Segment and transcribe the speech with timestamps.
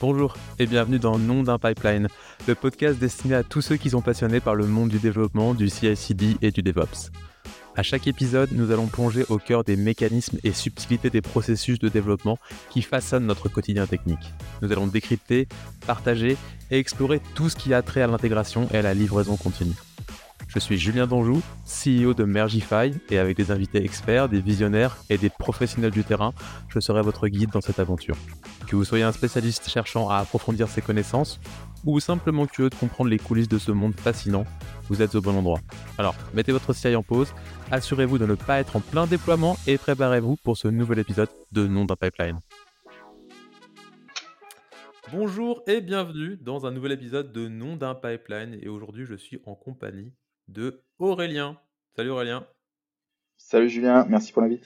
[0.00, 2.08] Bonjour et bienvenue dans Nom d'un pipeline,
[2.48, 5.68] le podcast destiné à tous ceux qui sont passionnés par le monde du développement, du
[5.68, 7.10] CI/CD et du DevOps.
[7.76, 11.90] À chaque épisode, nous allons plonger au cœur des mécanismes et subtilités des processus de
[11.90, 12.38] développement
[12.70, 14.32] qui façonnent notre quotidien technique.
[14.62, 15.48] Nous allons décrypter,
[15.86, 16.38] partager
[16.70, 19.76] et explorer tout ce qui a trait à l'intégration et à la livraison continue.
[20.52, 25.16] Je suis Julien Donjou, CEO de Mergify, et avec des invités experts, des visionnaires et
[25.16, 26.32] des professionnels du terrain,
[26.68, 28.16] je serai votre guide dans cette aventure.
[28.66, 31.38] Que vous soyez un spécialiste cherchant à approfondir ses connaissances,
[31.86, 34.44] ou simplement curieux de comprendre les coulisses de ce monde fascinant,
[34.88, 35.60] vous êtes au bon endroit.
[35.98, 37.32] Alors, mettez votre CI en pause,
[37.70, 41.68] assurez-vous de ne pas être en plein déploiement et préparez-vous pour ce nouvel épisode de
[41.68, 42.40] Nom d'un pipeline.
[45.12, 49.40] Bonjour et bienvenue dans un nouvel épisode de Nom d'un pipeline et aujourd'hui je suis
[49.46, 50.12] en compagnie
[50.50, 51.58] de Aurélien.
[51.94, 52.46] Salut Aurélien.
[53.36, 54.64] Salut Julien, merci pour l'invite.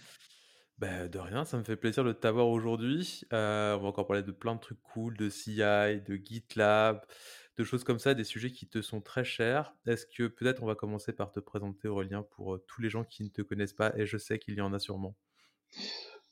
[0.78, 3.22] Ben, de rien, ça me fait plaisir de t'avoir aujourd'hui.
[3.32, 7.00] Euh, on va encore parler de plein de trucs cool, de CI, de GitLab,
[7.56, 9.74] de choses comme ça, des sujets qui te sont très chers.
[9.86, 13.04] Est-ce que peut-être on va commencer par te présenter Aurélien pour euh, tous les gens
[13.04, 15.14] qui ne te connaissent pas, et je sais qu'il y en a sûrement.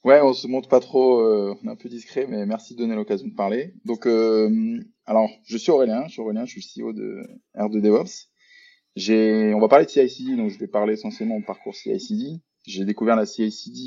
[0.02, 2.80] Ouais, on se montre pas trop, euh, on est un peu discret, mais merci de
[2.80, 3.74] donner l'occasion de parler.
[3.84, 4.06] Donc,
[5.06, 7.22] alors, je suis Aurélien, je suis Aurélien, je suis le CEO de
[7.54, 8.31] R2 DevOps.
[8.94, 12.40] J'ai, on va parler de CI/CD, donc je vais parler essentiellement de parcours CI/CD.
[12.66, 13.78] J'ai découvert la CI/CD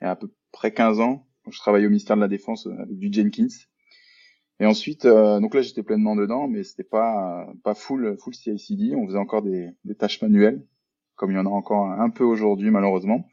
[0.00, 1.26] il y a à peu près 15 ans.
[1.50, 3.46] Je travaillais au ministère de la Défense euh, avec du Jenkins.
[4.58, 8.94] Et ensuite, euh, donc là j'étais pleinement dedans, mais c'était pas pas full full CI/CD.
[8.96, 10.64] On faisait encore des, tâches manuelles,
[11.14, 13.28] comme il y en a encore un peu aujourd'hui malheureusement.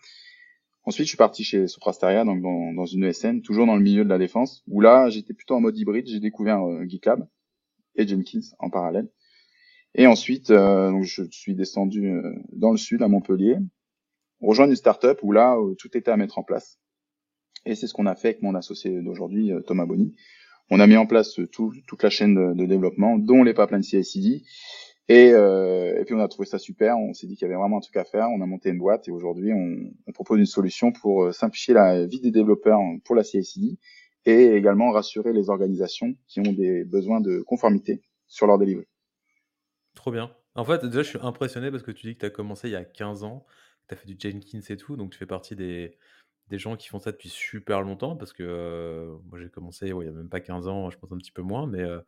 [0.85, 4.03] Ensuite, je suis parti chez Soprasteria, donc dans, dans, une ESN, toujours dans le milieu
[4.03, 6.07] de la défense, où là j'étais plutôt en mode hybride.
[6.07, 7.25] J'ai découvert euh, GitLab
[7.95, 9.09] et Jenkins en parallèle.
[9.95, 13.57] Et ensuite, euh, donc je suis descendu euh, dans le sud, à Montpellier,
[14.41, 16.79] rejoindre une startup où là, euh, tout était à mettre en place.
[17.65, 20.15] Et c'est ce qu'on a fait avec mon associé d'aujourd'hui, Thomas Bonny.
[20.69, 24.43] On a mis en place tout, toute la chaîne de, développement, dont les pipelines CI/CD.
[25.07, 26.97] Et, euh, et puis on a trouvé ça super.
[26.97, 28.27] On s'est dit qu'il y avait vraiment un truc à faire.
[28.31, 32.05] On a monté une boîte et aujourd'hui on, on, propose une solution pour simplifier la
[32.05, 33.77] vie des développeurs pour la CI/CD
[34.25, 38.87] et également rassurer les organisations qui ont des besoins de conformité sur leur délivré.
[39.95, 40.35] Trop bien.
[40.55, 42.71] En fait, déjà, je suis impressionné parce que tu dis que tu as commencé il
[42.71, 43.45] y a 15 ans,
[43.83, 45.97] que tu as fait du Jenkins et tout, donc tu fais partie des,
[46.49, 50.05] des gens qui font ça depuis super longtemps parce que euh, moi j'ai commencé ouais,
[50.05, 52.01] il n'y a même pas 15 ans, je pense un petit peu moins, mais, euh,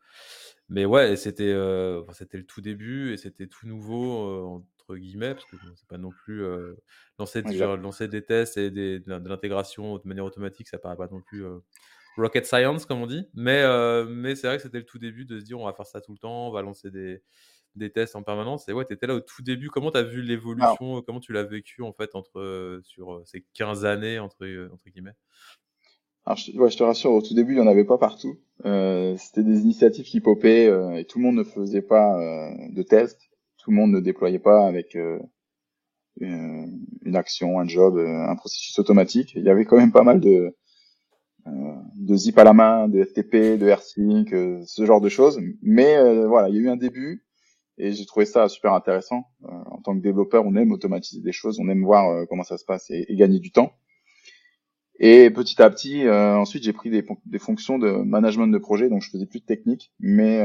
[0.69, 5.45] mais ouais, c'était euh, c'était le tout début et c'était tout nouveau, entre guillemets, parce
[5.45, 6.43] que c'est pas non plus
[7.19, 11.21] lancer, lancer des tests et des, de l'intégration de manière automatique, ça paraît pas non
[11.21, 11.45] plus
[12.17, 13.63] rocket science comme on dit, mais,
[14.07, 16.01] mais c'est vrai que c'était le tout début de se dire on va faire ça
[16.01, 17.23] tout le temps, on va lancer des
[17.75, 18.67] des tests en permanence.
[18.69, 19.69] Et ouais, tu étais là au tout début.
[19.69, 23.23] Comment tu as vu l'évolution Comment tu l'as vécu en fait entre, euh, sur euh,
[23.25, 25.15] ces 15 années, entre, euh, entre guillemets?
[26.25, 28.39] Alors, je, ouais, je, te rassure, au tout début, il n'y en avait pas partout.
[28.65, 30.65] Euh, C'était des initiatives qui popaient
[30.99, 32.17] et tout le monde ne faisait pas
[32.69, 33.21] de tests.
[33.57, 39.33] Tout le monde ne déployait pas avec une, une, action, un job, un processus automatique.
[39.35, 40.55] Il y avait quand même pas mal de,
[41.45, 45.39] de zip à la main, de FTP, de AirSync, ce genre de choses.
[45.61, 47.24] Mais voilà, il y a eu un début
[47.77, 49.25] et j'ai trouvé ça super intéressant.
[49.43, 52.43] Euh, en tant que développeur, on aime automatiser des choses, on aime voir euh, comment
[52.43, 53.73] ça se passe et, gagner du temps.
[54.97, 58.87] Et petit à petit, euh, ensuite, j'ai pris des, des, fonctions de management de projet,
[58.87, 60.41] donc je faisais plus de technique, mais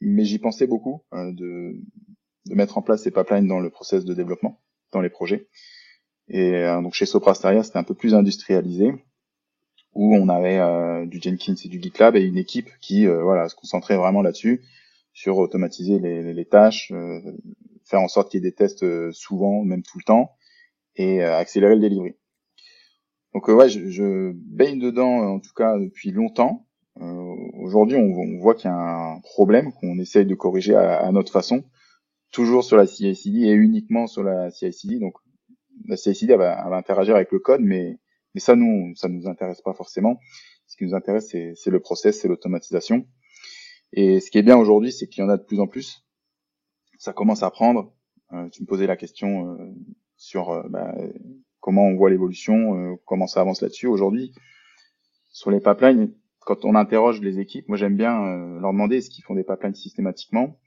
[0.00, 1.76] mais j'y pensais beaucoup de,
[2.46, 5.48] de mettre en place ces pipelines dans le process de développement, dans les projets.
[6.28, 8.94] Et donc chez Soprasteria, c'était un peu plus industrialisé,
[9.92, 13.98] où on avait du Jenkins et du GitLab et une équipe qui voilà se concentrait
[13.98, 14.62] vraiment là-dessus
[15.12, 17.20] sur automatiser les, les, tâches, euh,
[17.84, 20.32] faire en sorte qu'il y ait des tests euh, souvent, même tout le temps,
[20.96, 22.14] et euh, accélérer le delivery.
[23.34, 26.66] Donc ouais, je, je, baigne dedans en tout cas depuis longtemps.
[27.58, 31.10] Aujourd'hui, on, on, voit qu'il y a un problème qu'on essaye de corriger à, à,
[31.10, 31.64] notre façon,
[32.30, 34.98] toujours sur la CI/CD et uniquement sur la CI/CD.
[34.98, 35.14] Donc
[35.88, 37.98] la CI/CD va, va, interagir avec le code, mais,
[38.34, 40.18] mais ça nous ça nous intéresse pas forcément.
[40.66, 43.06] Ce qui nous intéresse, c'est le process, c'est l'automatisation.
[43.92, 46.04] Et ce qui est bien aujourd'hui, c'est qu'il y en a de plus en plus.
[46.98, 47.92] Ça commence à prendre.
[48.32, 49.56] Euh, tu me posais la question euh,
[50.16, 50.94] sur euh, bah,
[51.60, 53.86] comment on voit l'évolution, comment ça avance là-dessus.
[53.86, 54.32] Aujourd'hui,
[55.30, 58.18] sur les pipelines, quand on interroge les équipes, moi j'aime bien
[58.60, 60.58] leur demander est-ce qu'ils font des pipelines systématiquement.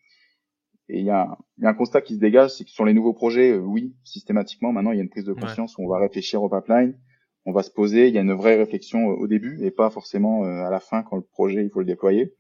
[0.88, 2.94] Et il y a, y a, un constat qui se dégage, c'est que sur les
[2.94, 5.98] nouveaux projets, oui, systématiquement, maintenant il y a une prise de conscience où on va
[5.98, 6.98] réfléchir au pipeline,
[7.46, 10.44] on va se poser, il y a une vraie réflexion au début et pas forcément
[10.44, 12.34] à la fin quand le projet il faut le déployer.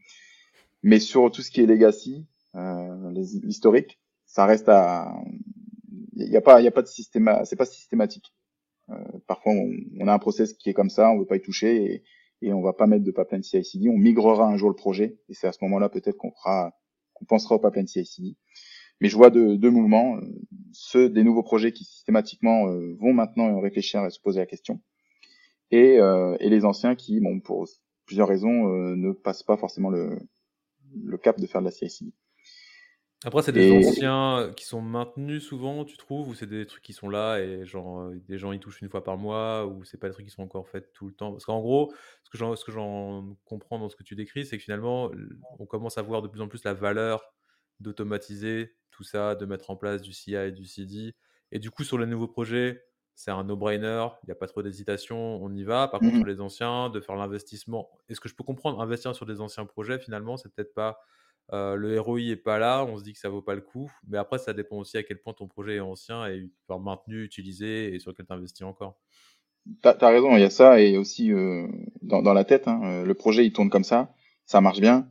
[0.85, 5.19] Mais sur tout ce qui est legacy, euh, l'historique, ça reste à,
[6.13, 8.35] il n'y a pas, il y a pas de système, c'est pas systématique.
[8.91, 8.93] Euh,
[9.25, 12.03] parfois, on, a un process qui est comme ça, on veut pas y toucher, et,
[12.43, 13.89] et on va pas mettre de pipeline CI/CD.
[13.89, 16.77] On migrera un jour le projet et c'est à ce moment-là peut-être qu'on fera,
[17.15, 18.35] qu'on pensera au pipeline CI/CD.
[19.01, 20.19] Mais je vois deux, deux mouvements,
[20.71, 22.67] ceux des nouveaux projets qui systématiquement
[22.99, 24.79] vont maintenant réfléchir et se poser la question,
[25.71, 27.67] et, et les anciens qui, bon, pour
[28.05, 30.17] plusieurs raisons, ne passent pas forcément le,
[31.03, 32.11] le cap de faire de la CI/CD.
[33.23, 36.83] Après, c'est des anciens euh, qui sont maintenus souvent, tu trouves, ou c'est des trucs
[36.83, 39.83] qui sont là et genre euh, des gens y touchent une fois par mois, ou
[39.83, 41.31] c'est pas des trucs qui sont encore faits tout le temps?
[41.31, 41.91] Parce qu'en gros,
[42.23, 45.11] ce que j'en, ce que j'en comprends dans ce que tu décris, c'est que finalement,
[45.57, 47.33] on commence à voir de plus en plus la valeur
[47.79, 51.15] d'automatiser tout ça, de mettre en place du CI et du CD.
[51.51, 52.83] Et du coup, sur les nouveaux projets,
[53.15, 55.87] c'est un no-brainer, il n'y a pas trop d'hésitation, on y va.
[55.87, 57.89] Par contre, mmh sur les anciens, de faire l'investissement.
[58.09, 60.99] Est-ce que je peux comprendre, investir sur des anciens projets, finalement, c'est peut-être pas
[61.51, 63.91] le ROI est pas là, on se dit que ça vaut pas le coup.
[64.07, 67.93] Mais après, ça dépend aussi à quel point ton projet est ancien et maintenu, utilisé
[67.93, 68.97] et sur lequel tu investis encore.
[69.81, 71.31] Tu as, raison, il y a ça et aussi
[72.01, 74.13] dans, dans, la tête, hein, le projet il tourne comme ça,
[74.45, 75.09] ça marche bien,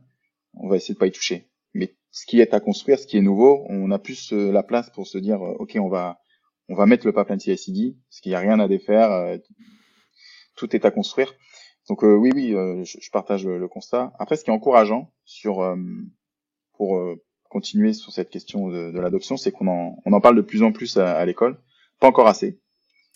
[0.53, 1.49] on va essayer de pas y toucher.
[1.73, 4.89] Mais ce qui est à construire, ce qui est nouveau, on a plus la place
[4.91, 6.19] pour se dire, ok, on va
[6.69, 9.39] on va mettre le pipeline CI/CD, parce qu'il n'y a rien à défaire,
[10.55, 11.33] tout est à construire.
[11.89, 12.51] Donc oui, oui,
[12.83, 14.13] je, partage le, le, constat.
[14.17, 15.61] Après, ce qui est encourageant sur
[16.77, 17.15] pour euh,
[17.49, 20.63] continuer sur cette question de, de l'adoption, c'est qu'on en, on en parle de plus
[20.63, 21.57] en plus à, à l'école,
[21.99, 22.59] pas encore assez.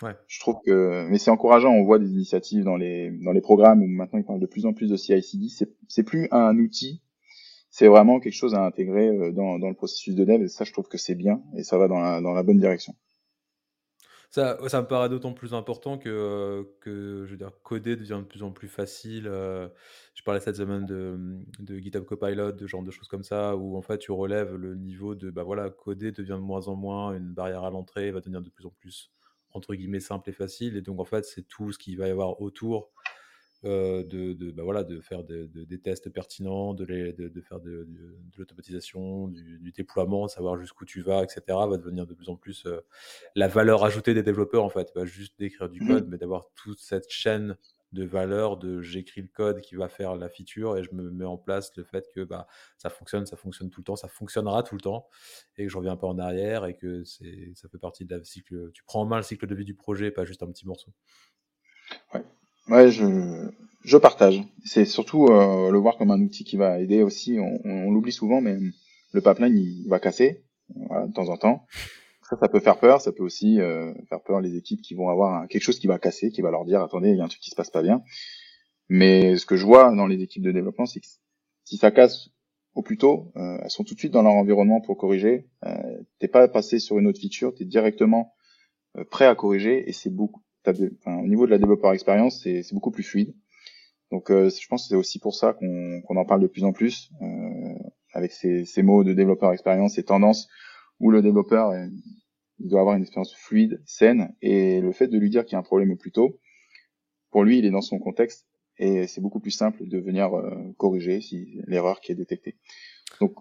[0.01, 0.13] Ouais.
[0.27, 1.71] Je trouve que, mais c'est encourageant.
[1.71, 4.65] On voit des initiatives dans les dans les programmes où maintenant ils parlent de plus
[4.65, 5.49] en plus de CI/CD.
[5.49, 7.01] C'est c'est plus un outil,
[7.69, 10.41] c'est vraiment quelque chose à intégrer euh, dans dans le processus de dev.
[10.43, 12.59] Et ça, je trouve que c'est bien et ça va dans la dans la bonne
[12.59, 12.95] direction.
[14.31, 18.27] Ça, ça me paraît d'autant plus important que, que je veux dire, coder devient de
[18.27, 19.27] plus en plus facile.
[19.27, 19.67] Euh,
[20.13, 21.17] je parlais cette semaine de,
[21.59, 24.75] de GitHub Copilot, de genre de choses comme ça, où en fait tu relèves le
[24.75, 28.19] niveau de bah voilà, coder devient de moins en moins une barrière à l'entrée, va
[28.19, 29.11] devenir de plus en plus
[29.51, 30.77] entre guillemets simple et facile.
[30.77, 32.91] Et donc en fait, c'est tout ce qu'il va y avoir autour
[33.65, 37.59] euh, de, de, bah voilà, de faire de, des tests pertinents, de, les, de, faire
[37.59, 37.87] de,
[38.37, 42.79] l'automatisation, du, déploiement, savoir jusqu'où tu vas, etc., va devenir de plus en plus euh,
[43.35, 44.93] la valeur ajoutée des développeurs, en fait.
[44.93, 47.57] Pas juste d'écrire du code, mmh mais d'avoir toute cette chaîne
[47.91, 51.25] de valeur de j'écris le code qui va faire la feature et je me mets
[51.25, 52.47] en place le fait que bah,
[52.77, 55.09] ça fonctionne, ça fonctionne tout le temps, ça fonctionnera tout le temps
[55.57, 58.23] et que je reviens pas en arrière et que c'est ça fait partie de la
[58.23, 58.71] cycle.
[58.73, 60.93] Tu prends en main le cycle de vie du projet, pas juste un petit morceau.
[62.13, 62.23] Ouais.
[62.69, 63.49] Ouais, je,
[63.83, 64.41] je partage.
[64.63, 67.39] C'est surtout euh, le voir comme un outil qui va aider aussi.
[67.39, 68.57] On, on, l'oublie souvent, mais
[69.11, 70.43] le pipeline il va casser
[70.75, 71.65] voilà, de temps en temps.
[72.29, 73.01] Ça, ça peut faire peur.
[73.01, 75.97] Ça peut aussi euh, faire peur les équipes qui vont avoir quelque chose qui va
[75.97, 77.81] casser, qui va leur dire attendez, il y a un truc qui se passe pas
[77.81, 78.03] bien.
[78.87, 81.07] Mais ce que je vois dans les équipes de développement, c'est que
[81.63, 82.29] si ça casse
[82.75, 85.47] au plus tôt, euh, elles sont tout de suite dans leur environnement pour corriger.
[85.65, 88.33] Euh, t'es pas passé sur une autre feature, t'es directement
[88.97, 92.91] euh, prêt à corriger et c'est beaucoup au niveau de la développeur expérience, c'est beaucoup
[92.91, 93.33] plus fluide.
[94.11, 96.73] Donc, euh, je pense que c'est aussi pour ça qu'on en parle de plus en
[96.73, 97.73] plus, euh,
[98.13, 100.47] avec ces, ces, mots de développeur expérience, ces tendances
[100.99, 101.73] où le développeur
[102.59, 105.55] il doit avoir une expérience fluide, saine, et le fait de lui dire qu'il y
[105.55, 106.39] a un problème plus tôt,
[107.31, 108.47] pour lui, il est dans son contexte,
[108.77, 112.55] et c'est beaucoup plus simple de venir euh, corriger si l'erreur qui est détectée.
[113.21, 113.35] Donc,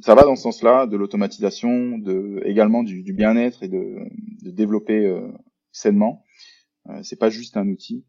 [0.00, 3.98] ça va dans ce sens-là, de l'automatisation, de également du, du bien-être et de,
[4.42, 5.28] de développer euh,
[5.72, 6.24] sainement.
[6.90, 8.04] Euh, c'est pas juste un outil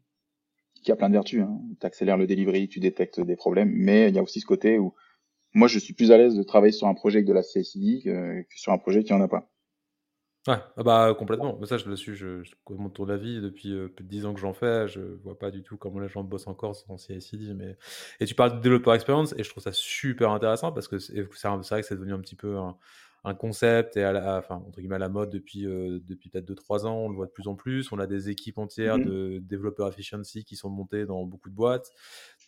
[0.82, 1.42] qui a plein de vertus.
[1.42, 1.60] Hein.
[1.80, 4.78] Tu accélères le delivery, tu détectes des problèmes, mais il y a aussi ce côté
[4.78, 4.94] où
[5.54, 8.44] moi je suis plus à l'aise de travailler sur un projet de la CSID que,
[8.54, 9.50] sur un projet qui en a pas.
[10.46, 11.62] Ouais, ah bah complètement.
[11.66, 14.34] Ça, je le suis, je, je mon tour d'avis depuis euh, plus de 10 ans
[14.34, 14.88] que j'en fais.
[14.88, 17.52] Je vois pas du tout comment les gens bossent encore sans CICD.
[17.54, 17.76] Mais...
[18.20, 21.20] Et tu parles de développeur experience et je trouve ça super intéressant parce que c'est
[21.20, 22.56] vrai que c'est devenu un petit peu
[23.24, 26.46] un concept et à la, enfin, entre guillemets à la mode depuis, euh, depuis peut-être
[26.46, 27.90] 2-3 ans, on le voit de plus en plus.
[27.92, 31.54] On a des équipes entières mmh de développeurs efficiency qui sont montées dans beaucoup de
[31.54, 31.90] boîtes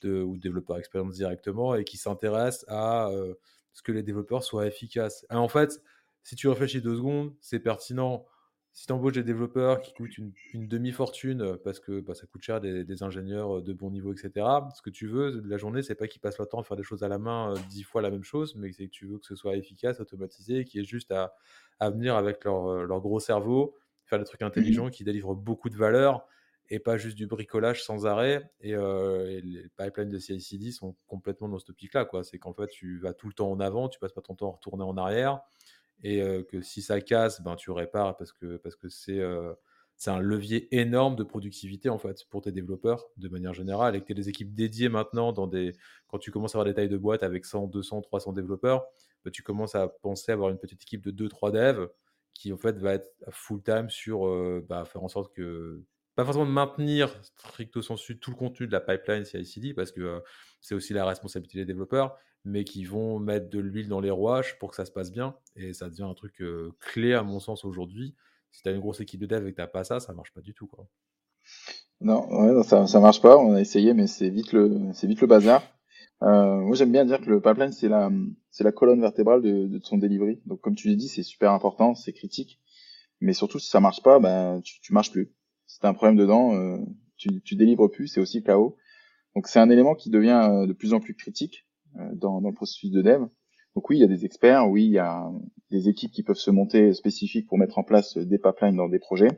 [0.03, 3.35] de, ou développeurs expérience directement et qui s'intéressent à euh,
[3.73, 5.27] ce que les développeurs soient efficaces.
[5.31, 5.83] en fait,
[6.23, 8.27] si tu réfléchis deux secondes, c'est pertinent
[8.73, 12.43] si tu embauches des développeurs qui coûtent une, demi-fortune euh, parce que bah, ça coûte
[12.43, 15.83] cher des, ingénieurs euh, de bon niveau, etc., ce que tu veux de la journée,
[15.83, 17.83] c'est pas qu'ils passent leur temps à faire des choses à la main euh, dix
[17.83, 20.79] fois la même chose, mais c'est que tu veux que ce soit efficace, automatisé, qui
[20.79, 21.35] est juste à,
[21.81, 23.75] à venir avec leur, leur, gros cerveau,
[24.05, 26.27] faire des trucs intelligents mmh qui délivrent beaucoup de valeur
[26.69, 28.49] et pas juste du bricolage sans arrêt.
[28.61, 32.09] Et, les pipelines de CI/CD sont complètement dans ce pic-là.
[32.23, 34.51] C'est qu'en fait, tu vas tout le temps en avant, tu passes pas ton temps
[34.51, 35.41] à retourner en arrière
[36.03, 39.21] et que si ça casse, ben, tu répares parce que parce que c'est
[40.11, 44.07] un levier énorme de productivité en fait pour tes développeurs de manière générale et que
[44.07, 45.75] tu as des équipes dédiées maintenant dans des
[46.09, 48.87] quand tu commences à avoir des tailles de boîte avec 100, 200, 300 développeurs,
[49.25, 51.89] ben, tu commences à penser avoir une petite équipe de 2 3 devs
[52.35, 54.21] qui en fait va être full time sur
[54.63, 55.83] bah, faire en sorte que
[56.15, 60.23] pas forcément de maintenir stricto sensu tout le contenu de la pipeline CI/CD parce que
[60.61, 64.59] c'est aussi la responsabilité des développeurs, mais qui vont mettre de l'huile dans les rouages
[64.59, 65.37] pour que ça se passe bien.
[65.57, 66.43] Et ça devient un truc
[66.81, 68.15] clé à mon sens aujourd'hui.
[68.53, 70.33] Si tu as une grosse équipe de dev et que tu pas ça, ça marche
[70.33, 70.67] pas du tout.
[70.67, 70.87] Quoi.
[72.01, 73.37] Non, ça, ça marche pas.
[73.37, 75.63] On a essayé, mais c'est vite le, c'est vite le bazar.
[76.23, 78.11] Euh, moi, j'aime bien dire que le pipeline, c'est la,
[78.51, 80.41] c'est la colonne vertébrale de, de son delivery.
[80.47, 82.59] Donc, comme tu l'as dit, c'est super important, c'est critique.
[83.21, 85.33] Mais surtout, si ça marche pas, ben, tu, tu marches plus.
[85.67, 86.79] Si t'as un problème dedans, euh,
[87.17, 88.77] tu, tu délivres plus, c'est aussi chaos.
[89.35, 91.70] Donc, c'est un élément qui devient euh, de plus en plus critique euh,
[92.15, 93.27] dans, dans le processus de dev.
[93.75, 95.31] Donc oui, il y a des experts, oui, il y a
[95.71, 98.99] des équipes qui peuvent se monter spécifiques pour mettre en place des pipelines dans des
[98.99, 99.31] projets.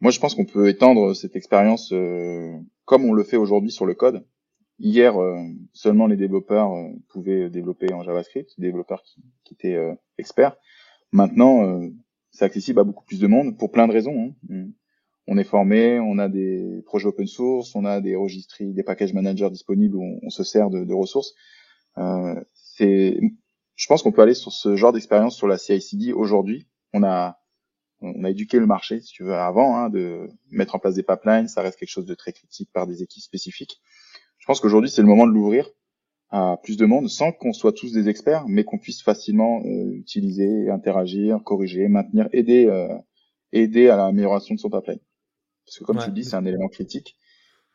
[0.00, 2.52] Moi, je pense qu'on peut étendre cette expérience euh,
[2.84, 4.26] comme on le fait aujourd'hui sur le code.
[4.78, 5.38] Hier, euh,
[5.72, 10.56] seulement les développeurs euh, pouvaient développer en JavaScript, les développeurs qui, qui étaient euh, experts.
[11.12, 11.80] Maintenant,
[12.30, 14.34] c'est accessible à beaucoup plus de monde pour plein de raisons.
[14.50, 14.70] Hein.
[15.28, 19.14] On est formé, on a des projets open source, on a des registries, des package
[19.14, 21.34] managers disponibles où on, se sert de, ressources.
[22.54, 23.20] c'est,
[23.76, 26.66] je pense qu'on peut aller sur ce genre d'expérience sur la CI/CD aujourd'hui.
[26.92, 27.38] On a
[28.02, 31.02] on a éduqué le marché, si tu veux, avant, hein, de mettre en place des
[31.02, 33.80] pipelines, ça reste quelque chose de très critique par des équipes spécifiques.
[34.38, 35.70] Je pense qu'aujourd'hui, c'est le moment de l'ouvrir
[36.30, 39.92] à plus de monde, sans qu'on soit tous des experts, mais qu'on puisse facilement euh,
[39.92, 42.88] utiliser, interagir, corriger, maintenir, aider, euh,
[43.52, 44.98] aider à l'amélioration de son pipeline.
[45.64, 47.16] Parce que comme tu le dis, c'est un élément critique.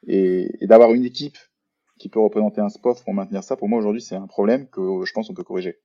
[0.06, 1.38] Et, et d'avoir une équipe
[1.98, 4.82] qui peut représenter un spot pour maintenir ça, pour moi aujourd'hui, c'est un problème que
[5.04, 5.80] je pense qu'on peut corriger.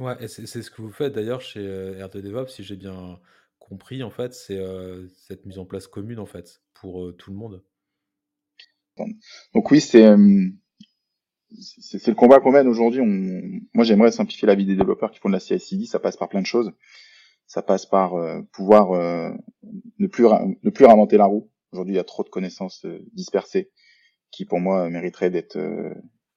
[0.00, 3.18] Ouais, et c'est ce que vous faites d'ailleurs chez euh, R2 DevOps, si j'ai bien
[3.58, 7.30] compris, en fait, c'est euh, cette mise en place commune, en fait, pour euh, tout
[7.30, 7.64] le monde.
[9.54, 10.04] Donc oui, c'est
[11.60, 13.00] c'est le combat qu'on mène aujourd'hui.
[13.72, 15.86] Moi, j'aimerais simplifier la vie des développeurs qui font de la CI/CD.
[15.86, 16.72] Ça passe par plein de choses.
[17.48, 18.14] Ça passe par
[18.52, 18.92] pouvoir
[19.98, 20.24] ne plus
[20.62, 21.50] ne plus réinventer la roue.
[21.72, 23.70] Aujourd'hui, il y a trop de connaissances dispersées
[24.30, 25.58] qui, pour moi, mériteraient d'être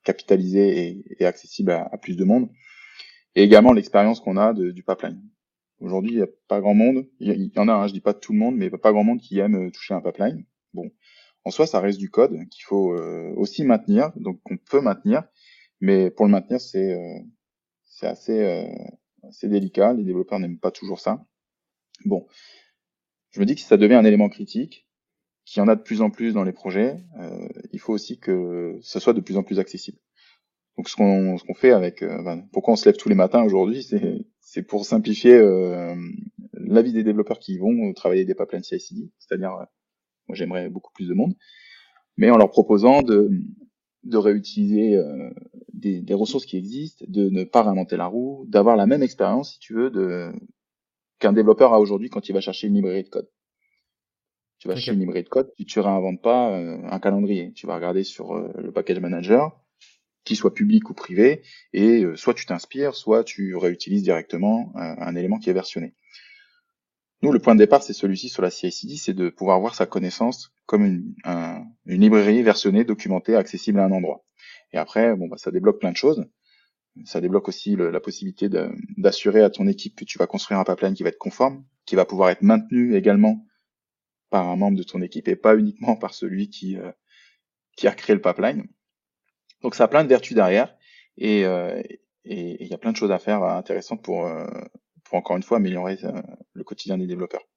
[0.03, 2.50] capitalisées et, et accessibles à, à, plus de monde
[3.36, 5.22] et également l'expérience qu'on a de, du pipeline.
[5.80, 8.13] Aujourd'hui, il n'y a pas grand monde, il y, en a, hein, je dis pas
[8.13, 10.46] tout le monde, mais pas grand monde qui aime euh, toucher un pipeline.
[10.74, 10.91] Bon,
[11.44, 15.24] en soi, ça reste du code qu'il faut euh, aussi maintenir, donc qu'on peut maintenir,
[15.80, 17.20] mais pour le maintenir, c'est euh,
[17.84, 18.68] c'est assez,
[19.27, 19.93] assez délicat.
[19.93, 21.23] Les développeurs n'aiment pas toujours ça.
[22.05, 22.27] Bon,
[23.31, 24.87] je me dis que si ça devient un élément critique,
[25.45, 26.97] qu'il y en a de plus en plus dans les projets,
[27.71, 29.97] il faut aussi que ce soit de plus en plus accessible.
[30.77, 33.83] Donc ce qu'on fait avec euh, ben, pourquoi on se lève tous les matins aujourd'hui,
[33.83, 35.95] c'est c'est pour simplifier euh,
[36.53, 39.65] la vie des développeurs qui vont travailler des pipelines CI/CD, c'est-à-dire euh,
[40.27, 41.35] moi j'aimerais beaucoup plus de monde,
[42.17, 45.29] mais en leur proposant de réutiliser euh,
[45.73, 49.53] des, des, ressources qui existent, de ne pas réinventer la roue, d'avoir la même expérience
[49.53, 50.31] si tu veux de
[51.19, 53.29] qu'un développeur a aujourd'hui quand il va chercher une librairie de code.
[54.59, 57.75] Tu vas chercher une librairie de code, tu, tu réinventes pas un calendrier, tu vas
[57.75, 59.61] regarder sur le package manager,
[60.23, 61.41] qu'il soit public ou privé,
[61.73, 65.93] et euh, soit tu t'inspires, soit tu réutilises directement euh, un élément qui est versionné.
[67.23, 69.85] Nous, le point de départ, c'est celui-ci sur la CI/CD, c'est de pouvoir voir sa
[69.85, 71.13] connaissance comme une,
[71.85, 74.23] une, librairie versionnée, documentée, accessible à un endroit.
[74.73, 76.25] Et après, bon, bah, ça débloque plein de choses.
[77.05, 78.49] Ça débloque aussi la possibilité
[78.97, 81.95] d'assurer à ton équipe que tu vas construire un pipeline qui va être conforme, qui
[81.95, 83.45] va pouvoir être maintenu également
[84.29, 86.91] par un membre de ton équipe et pas uniquement par celui qui, euh,
[87.77, 88.67] qui a créé le pipeline.
[89.61, 90.75] Donc ça a plein de vertus derrière
[91.17, 91.81] et euh,
[92.23, 94.47] il y a plein de choses à faire euh, intéressantes pour, euh,
[95.03, 95.97] pour encore une fois améliorer
[96.53, 97.47] le quotidien des développeurs.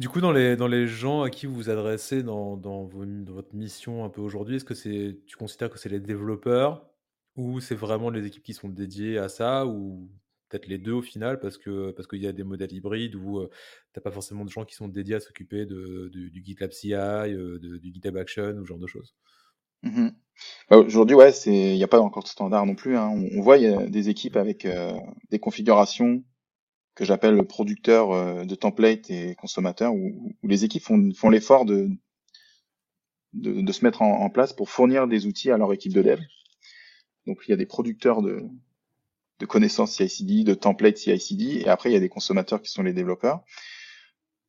[0.00, 3.54] Du coup, dans les, dans les gens à qui vous vous adressez dans, dans, votre
[3.54, 6.88] mission un peu aujourd'hui, est-ce que c'est, tu considères que c'est les développeurs
[7.36, 10.10] ou c'est vraiment les équipes qui sont dédiées à ça ou
[10.48, 13.42] peut-être les deux au final parce que parce qu'il y a des modèles hybrides où
[13.42, 13.48] tu
[13.94, 17.76] n'as pas forcément de gens qui sont dédiés à s'occuper de, du GitLab CI, de,
[17.76, 19.14] du GitHub Action ou ce genre de choses?
[19.82, 20.08] Mmh
[20.70, 22.96] bah, aujourd'hui, ouais, il n'y a pas encore de standard non plus.
[22.96, 23.10] Hein.
[23.34, 24.92] On, voit, y a des équipes avec euh,
[25.30, 26.24] des configurations
[26.94, 31.88] que j'appelle producteurs euh, de templates et consommateurs, où, les équipes font, l'effort de,
[33.32, 36.20] de, se mettre en, en, place pour fournir des outils à leur équipe de dev.
[37.26, 38.42] Donc, il y a des producteurs de,
[39.38, 42.82] de connaissances CI/CD, de templates CI/CD, et après, il y a des consommateurs qui sont
[42.82, 43.42] les développeurs.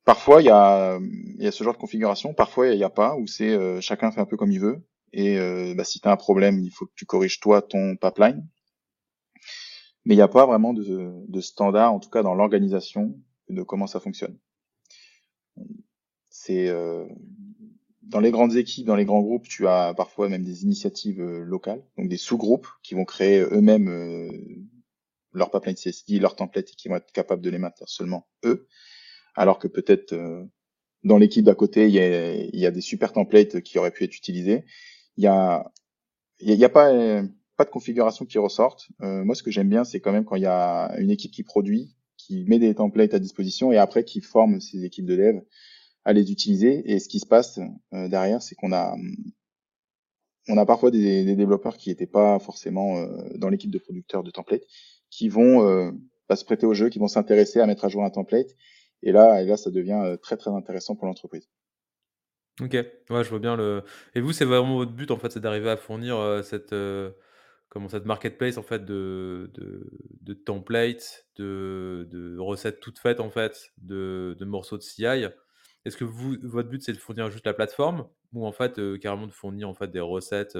[0.04, 2.90] Parfois, il y a, il y a ce genre de configuration, parfois, il n'y a
[2.90, 4.82] pas, où c'est euh, chacun fait un peu comme il veut.
[5.12, 7.96] Et euh, bah, si tu as un problème, il faut que tu corriges toi ton
[7.96, 8.46] pipeline.
[10.04, 13.18] Mais il n'y a pas vraiment de, de, standard, en tout cas dans l'organisation,
[13.48, 14.36] de comment ça fonctionne.
[16.28, 17.06] C'est euh,
[18.02, 21.44] dans les grandes équipes, dans les grands groupes, tu as parfois même des initiatives euh,
[21.44, 24.30] locales, donc des sous-groupes qui vont créer eux-mêmes euh,
[25.32, 28.66] leur pipeline CSD, leur template et qui vont être capables de les maintenir seulement eux.
[29.34, 30.14] alors que peut-être
[31.04, 34.04] dans l'équipe d'à côté, il y, a, y a des super templates qui auraient pu
[34.04, 34.64] être utilisés.
[35.16, 35.72] Il y a,
[36.38, 36.92] il y a pas,
[37.56, 38.88] pas de configuration qui ressortent.
[39.02, 41.32] Euh, moi, ce que j'aime bien, c'est quand même quand il y a une équipe
[41.32, 45.16] qui produit, qui met des templates à disposition et après qui forme ces équipes de
[45.16, 45.40] dev
[46.04, 46.82] à les utiliser.
[46.90, 47.58] Et ce qui se passe
[47.92, 48.96] euh, derrière, c'est qu'on a,
[50.48, 53.06] on a parfois des, développeurs qui n'étaient pas forcément euh,
[53.36, 54.64] dans l'équipe de producteurs de templates,
[55.10, 55.90] qui vont euh,
[56.26, 58.54] pas se prêter au jeu, qui vont s'intéresser à mettre à jour un template
[59.02, 61.48] et là, et là, ça devient euh, très très intéressant pour l'entreprise.
[62.60, 63.82] Ok, ouais, je vois bien le.
[64.14, 66.74] Et vous, c'est vraiment votre but en fait, c'est d'arriver à fournir euh, cette
[67.72, 73.30] comment cette marketplace en fait de de, de templates, de, de recettes toutes faites en
[73.30, 75.28] fait, de, de morceaux de CI.
[75.84, 79.26] Est-ce que vous, votre but c'est de fournir juste la plateforme ou en fait carrément
[79.26, 80.56] de fournir en fait des recettes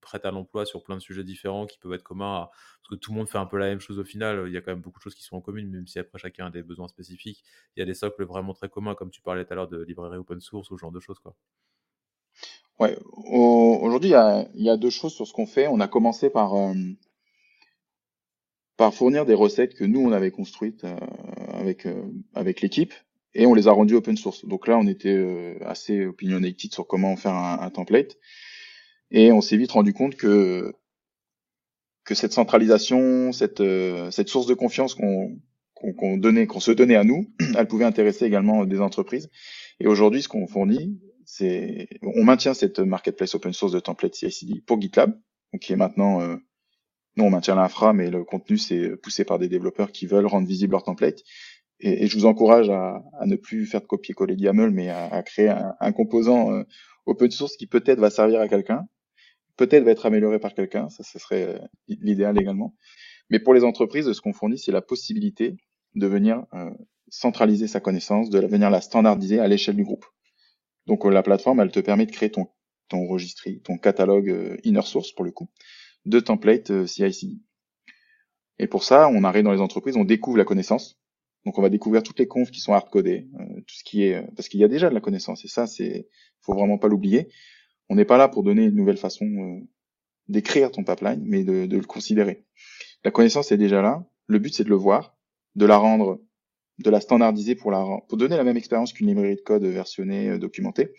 [0.00, 3.12] prête à l'emploi sur plein de sujets différents qui peuvent être communs, parce que tout
[3.12, 4.44] le monde fait un peu la même chose au final.
[4.46, 6.18] Il y a quand même beaucoup de choses qui sont en commune, même si après
[6.18, 7.44] chacun a des besoins spécifiques.
[7.76, 9.82] Il y a des socles vraiment très communs, comme tu parlais tout à l'heure de
[9.82, 11.18] librairie open source ou ce genre de choses.
[11.18, 11.36] Quoi.
[12.78, 15.66] Ouais, aujourd'hui, il y a, deux choses sur ce qu'on fait.
[15.66, 16.74] On a commencé par, euh,
[18.76, 20.96] par fournir des recettes que nous, on avait construites euh,
[21.54, 22.04] avec, euh,
[22.34, 22.94] avec l'équipe
[23.34, 24.44] et on les a rendues open source.
[24.46, 28.16] Donc là, on était assez opinionated sur comment faire un template.
[29.10, 30.74] Et on s'est vite rendu compte que
[32.04, 35.38] que cette centralisation, cette euh, cette source de confiance qu'on
[35.74, 39.30] qu'on donnait, qu'on se donnait à nous, elle pouvait intéresser également des entreprises.
[39.78, 40.98] Et aujourd'hui, ce qu'on fournit,
[41.30, 45.18] c'est on maintient cette marketplace open source de templates CI/CD pour GitLab,
[45.60, 46.36] qui est maintenant euh,
[47.16, 50.48] nous on maintient l'infra, mais le contenu c'est poussé par des développeurs qui veulent rendre
[50.48, 51.22] visible leur template.
[51.80, 55.74] Et, je vous encourage à, ne plus faire de copier-coller YAML, mais à, créer un,
[55.78, 56.64] un composant euh,
[57.06, 58.88] open source qui peut-être va servir à quelqu'un
[59.58, 61.58] peut-être va être amélioré par quelqu'un, ça ce serait euh,
[61.88, 62.74] l'idéal également.
[63.28, 65.58] Mais pour les entreprises, ce qu'on fournit, c'est la possibilité
[65.94, 66.70] de venir euh,
[67.10, 70.06] centraliser sa connaissance, de venir la standardiser à l'échelle du groupe.
[70.88, 72.48] Donc euh, la plateforme, elle te permet de créer ton,
[72.88, 75.48] ton registre, ton catalogue inner source pour le coup,
[76.04, 77.38] de templates CI/CD.
[78.58, 80.98] Et pour ça, on arrive dans les entreprises, on découvre la connaissance.
[81.44, 83.28] Donc on va découvrir toutes les confs qui sont hardcodées,
[83.66, 86.08] tout ce qui est parce qu'il y a déjà de la connaissance et ça c'est
[86.40, 87.28] faut vraiment pas l'oublier.
[87.88, 89.60] On n'est pas là pour donner une nouvelle façon euh,
[90.28, 92.44] d'écrire ton pipeline, mais de, le considérer.
[93.04, 94.04] La connaissance est déjà là.
[94.26, 95.16] Le but, c'est de le voir,
[95.54, 96.20] de la rendre,
[96.78, 100.30] de la standardiser pour la pour donner la même expérience qu'une librairie de code versionnée,
[100.30, 100.92] euh, documentée,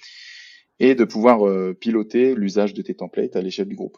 [0.79, 3.97] et de pouvoir euh, piloter l'usage de tes templates à l'échelle du groupe.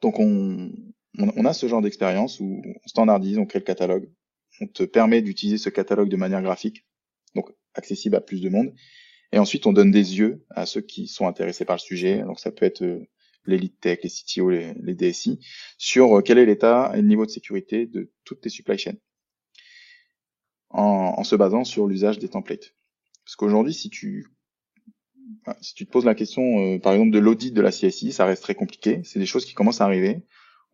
[0.00, 0.70] Donc on,
[1.18, 4.10] on a ce genre d'expérience où on standardise, on crée le catalogue,
[4.60, 6.86] on te permet d'utiliser ce catalogue de manière graphique,
[7.34, 8.72] donc accessible à plus de monde,
[9.32, 12.22] et ensuite, on donne des yeux à ceux qui sont intéressés par le sujet.
[12.22, 13.06] Donc, ça peut être euh,
[13.46, 15.38] l'élite tech, les CTO, les, les DSI,
[15.78, 18.96] sur quel est l'état et le niveau de sécurité de toutes tes supply chains.
[20.70, 22.74] En, en se basant sur l'usage des templates.
[23.24, 24.26] Parce qu'aujourd'hui, si tu
[25.60, 28.24] si tu te poses la question, euh, par exemple, de l'audit de la CSI, ça
[28.24, 29.00] reste très compliqué.
[29.04, 30.22] C'est des choses qui commencent à arriver,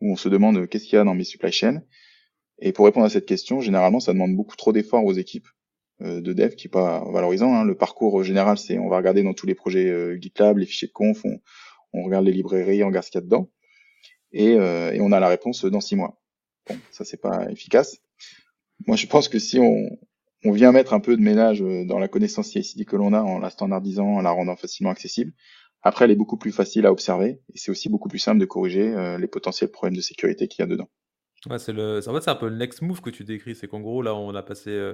[0.01, 1.81] où on se demande qu'est-ce qu'il y a dans mes supply chains?
[2.59, 5.47] Et pour répondre à cette question, généralement, ça demande beaucoup trop d'efforts aux équipes
[6.01, 7.53] euh, de dev qui est pas valorisant.
[7.55, 7.65] Hein.
[7.65, 10.87] Le parcours général, c'est on va regarder dans tous les projets euh, GitLab, les fichiers
[10.87, 11.39] de conf, on,
[11.93, 13.49] on, regarde les librairies, on regarde ce qu'il y a dedans,
[14.31, 16.21] et, euh, et, on a la réponse dans six mois.
[16.67, 17.99] Bon, ça c'est pas efficace.
[18.85, 19.75] Moi, je pense que si on,
[20.43, 23.39] on vient mettre un peu de ménage dans la connaissance CI/CD que l'on a en
[23.39, 25.33] la standardisant, en la rendant facilement accessible,
[25.81, 28.45] après elle est beaucoup plus facile à observer et c'est aussi beaucoup plus simple de
[28.45, 30.89] corriger les potentiels problèmes de sécurité qu'il y a dedans.
[31.49, 32.01] Ouais, c'est le...
[32.07, 33.55] En fait, c'est un peu le next move que tu décris.
[33.55, 34.93] C'est qu'en gros, là, on a passé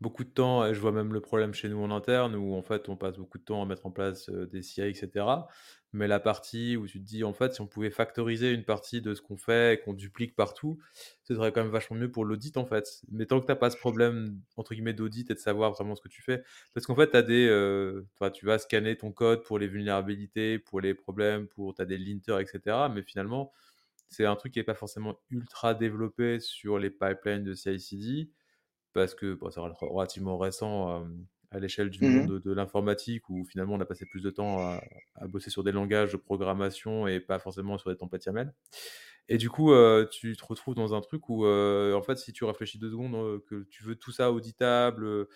[0.00, 2.62] beaucoup de temps, et je vois même le problème chez nous en interne, où en
[2.62, 5.48] fait, on passe beaucoup de temps à mettre en place des CI, etc.
[5.92, 9.00] Mais la partie où tu te dis, en fait, si on pouvait factoriser une partie
[9.00, 10.78] de ce qu'on fait et qu'on duplique partout,
[11.22, 12.86] ce serait quand même vachement mieux pour l'audit, en fait.
[13.10, 15.94] Mais tant que tu n'as pas ce problème, entre guillemets, d'audit et de savoir vraiment
[15.94, 16.42] ce que tu fais,
[16.74, 17.46] parce qu'en fait, as des.
[18.34, 21.74] tu vas scanner ton code pour les vulnérabilités, pour les problèmes, pour.
[21.74, 22.88] Tu as des linters, etc.
[22.92, 23.52] Mais finalement,
[24.08, 28.30] c'est un truc qui n'est pas forcément ultra développé sur les pipelines de CI/CD
[28.92, 31.04] parce que c'est relativement récent
[31.50, 34.58] à l'échelle du mmh monde de, l'informatique où finalement on a passé plus de temps
[34.60, 34.80] à,
[35.26, 38.54] bosser sur des langages de programmation et pas forcément sur des templates YAML.
[39.28, 39.72] Et du coup,
[40.10, 43.66] tu te retrouves dans un truc où, en fait, si tu réfléchis deux secondes, que
[43.70, 45.26] tu veux tout ça auditable,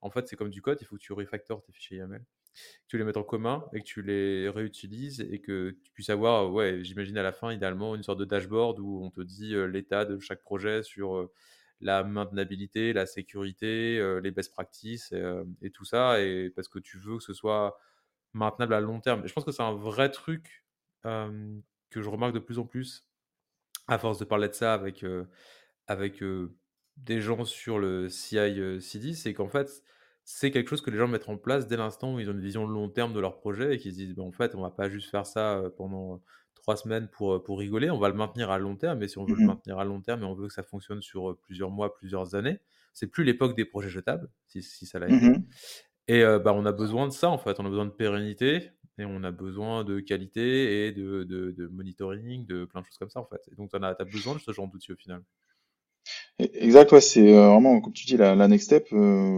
[0.00, 2.88] en fait, c'est comme du code, il faut que tu refactores tes fichiers YAML que
[2.88, 6.52] tu les mettes en commun et que tu les réutilises et que tu puisses avoir,
[6.52, 10.04] ouais, j'imagine à la fin, idéalement, une sorte de dashboard où on te dit l'état
[10.04, 11.30] de chaque projet sur
[11.80, 15.12] la maintenabilité, la sécurité, les best practices
[15.60, 17.78] et, tout ça, et parce que tu veux que ce soit
[18.32, 19.26] maintenable à long terme.
[19.26, 20.64] Je pense que c'est un vrai truc
[21.02, 23.06] que je remarque de plus en plus
[23.86, 25.04] à force de parler de ça avec,
[25.86, 26.22] avec
[26.96, 29.82] des gens sur le CI/CD, c'est qu'en fait,
[30.24, 32.40] c'est quelque chose que les gens mettent en place dès l'instant où ils ont une
[32.40, 34.70] vision long terme de leur projet et qu'ils se disent: «Bah, en fait, on va
[34.70, 36.22] pas juste faire ça, pendant
[36.54, 39.26] 3 semaines pour, pour rigoler, on va le maintenir à long terme» et si on
[39.26, 41.70] veut le Mmh maintenir à long terme et on veut que ça fonctionne sur, plusieurs
[41.70, 42.58] mois, plusieurs années,
[42.94, 45.44] c'est plus l'époque des projets jetables, si si ça l'a été Mmh
[46.08, 47.60] et bah, on a besoin de ça, en fait.
[47.60, 51.66] On a besoin de pérennité et on a besoin de qualité et de de de
[51.68, 54.40] monitoring, de plein de choses comme ça, en fait et donc tu as besoin de
[54.40, 55.22] ce genre d'outils au final.
[56.40, 58.96] Exact, ouais, c'est, heu, vraiment comme tu dis la la next step, heu,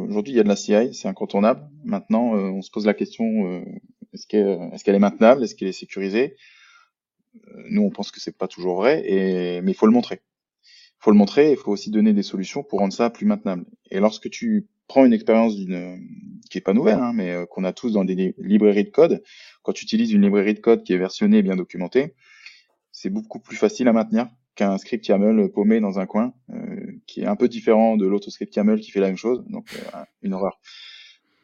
[0.08, 1.68] aujourd'hui il y a de la CI, c'est incontournable.
[1.84, 3.64] Maintenant, heu, on se pose la question, heu,
[4.14, 5.44] est-ce que est-ce qu'elle est maintenable?
[5.44, 6.36] Est-ce qu'elle est sécurisée?
[7.48, 10.20] Heu, nous on pense que c'est pas toujours vrai et mais il faut le montrer.
[11.00, 13.66] Il faut le montrer, il faut aussi donner des solutions pour rendre ça plus maintenable
[13.90, 16.00] et lorsque tu prends une expérience d'une,
[16.50, 19.22] qui est pas nouvelle, hein, mais, qu'on a tous dans des librairies de code,
[19.62, 22.14] quand tu utilises une librairie de code qui est versionnée et bien documentée,
[22.92, 27.20] c'est beaucoup plus facile à maintenir qu'un script YAML paumé dans un coin, euh, qui
[27.20, 29.98] est un peu différent de l'autre script YAML qui fait la même chose, donc euh,
[30.22, 30.58] une horreur.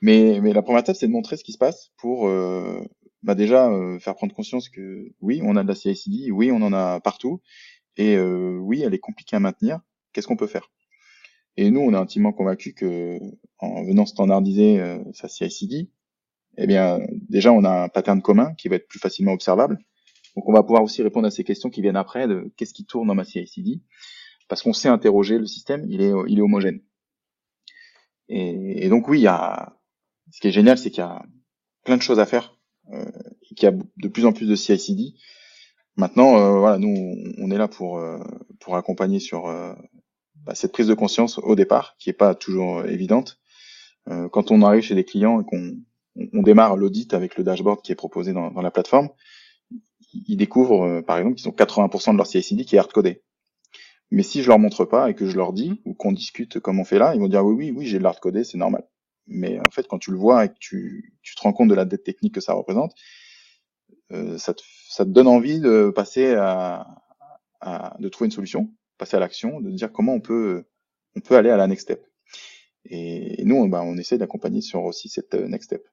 [0.01, 2.81] Mais, mais la première étape, c'est de montrer ce qui se passe pour euh,
[3.23, 3.71] bah déjà
[4.01, 7.41] faire prendre conscience que oui, on a de la CI/CD, oui, on en a partout,
[7.97, 9.81] et euh, oui, elle est compliquée à maintenir.
[10.13, 10.71] Qu'est-ce qu'on peut faire?
[11.57, 13.19] Et nous, on est intimement convaincus que
[13.59, 15.91] en venant standardiser euh, sa CI/CD,
[16.59, 19.79] eh bien, déjà, on a un pattern commun qui va être plus facilement observable
[20.37, 22.85] donc on va pouvoir aussi répondre à ces questions qui viennent après de qu'est-ce qui
[22.85, 23.81] tourne dans ma CI/CD
[24.49, 26.83] parce qu'on sait interroger le système, il est homogène.
[28.29, 29.77] Et, donc oui, il y a
[30.31, 31.23] ce qui est génial, c'est qu'il y a
[31.85, 32.59] plein de choses à faire,
[32.93, 33.05] euh,
[33.57, 35.15] qu'il y a de plus en plus de CI/CD.
[35.97, 38.19] Maintenant, euh, voilà, nous on est là pour euh,
[38.73, 39.75] accompagner sur euh,
[40.37, 43.39] bah, cette prise de conscience au départ, qui est pas toujours évidente.
[44.33, 45.77] Quand on arrive chez des clients et qu'on
[46.33, 49.11] on démarre l'audit avec le dashboard qui est proposé dans la plateforme,
[50.13, 53.23] ils découvrent, euh, par exemple, qu'ils ont 80% de leur CI/CD qui est hardcodé.
[54.11, 56.79] Mais si je leur montre pas et que je leur dis ou qu'on discute comme
[56.79, 58.87] on fait là, ils vont dire oui, oui, oui, j'ai de l'hardcodé, c'est normal.
[59.27, 61.75] Mais en fait, quand tu le vois et que tu, tu te rends compte de
[61.75, 62.95] la dette technique que ça représente,
[64.13, 66.87] euh, ça, te, ça te donne envie de passer à,
[67.61, 70.65] à, de trouver une solution, passer à l'action, de dire comment on peut,
[71.17, 72.05] on peut aller à la next step.
[72.85, 75.87] Et nous, bah, on essaie d'accompagner sur aussi cette euh, next step.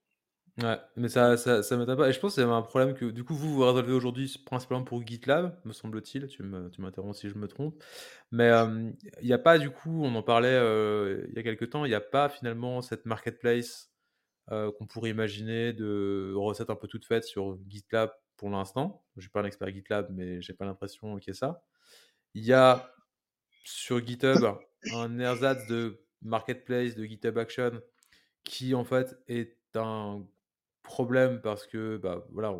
[0.61, 2.09] Ouais, mais ça, ça, ça pas.
[2.09, 4.83] Et je pense que c'est un problème que du coup vous vous résolvez aujourd'hui principalement
[4.83, 6.27] pour GitLab, me semble-t-il.
[6.27, 7.81] Tu m'interromps si je me trompe.
[8.31, 8.49] Mais
[9.21, 11.85] il n'y a pas du coup, on en parlait euh, il y a quelques temps,
[11.85, 13.91] il n'y a pas finalement cette marketplace
[14.51, 19.05] euh, qu'on pourrait imaginer de recettes un peu toutes faites sur GitLab pour l'instant.
[19.15, 21.63] Je suis pas un expert GitLab, mais j'ai pas l'impression qu'il y ait ça.
[22.33, 22.91] Il y a
[23.63, 24.43] sur GitHub
[24.93, 27.81] un ersatz de marketplace de GitHub Action
[28.43, 30.25] qui en fait est un
[30.89, 32.55] problème parce que, bah, voilà,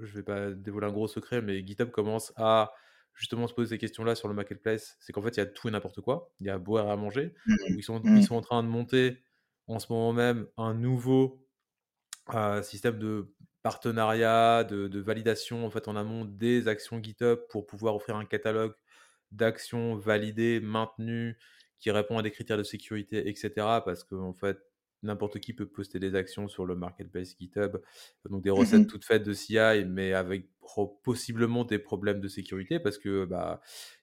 [0.00, 2.72] je vais pas dévoiler un gros secret, mais GitHub commence à
[3.14, 4.96] justement se poser ces questions-là sur le marketplace.
[4.98, 6.32] C'est qu'en fait, il y a tout et n'importe quoi.
[6.40, 7.34] Il y a à boire et à manger.
[7.46, 7.54] Mmh.
[7.76, 8.16] ils, sont, Mmh.
[8.16, 9.22] ils sont en train de monter
[9.66, 11.46] en ce moment même un nouveau
[12.34, 17.66] euh, système de partenariat, de, de, validation en fait en amont des actions GitHub pour
[17.66, 18.74] pouvoir offrir un catalogue
[19.30, 21.38] d'actions validées, maintenues,
[21.78, 23.52] qui répond à des critères de sécurité, etc.
[23.84, 24.58] Parce que en fait,
[25.04, 27.76] n'importe qui peut poster des actions sur le marketplace GitHub,
[28.28, 30.48] donc des recettes mmh toutes faites de CI, mais avec
[31.02, 33.60] possiblement des problèmes de sécurité, parce que bah,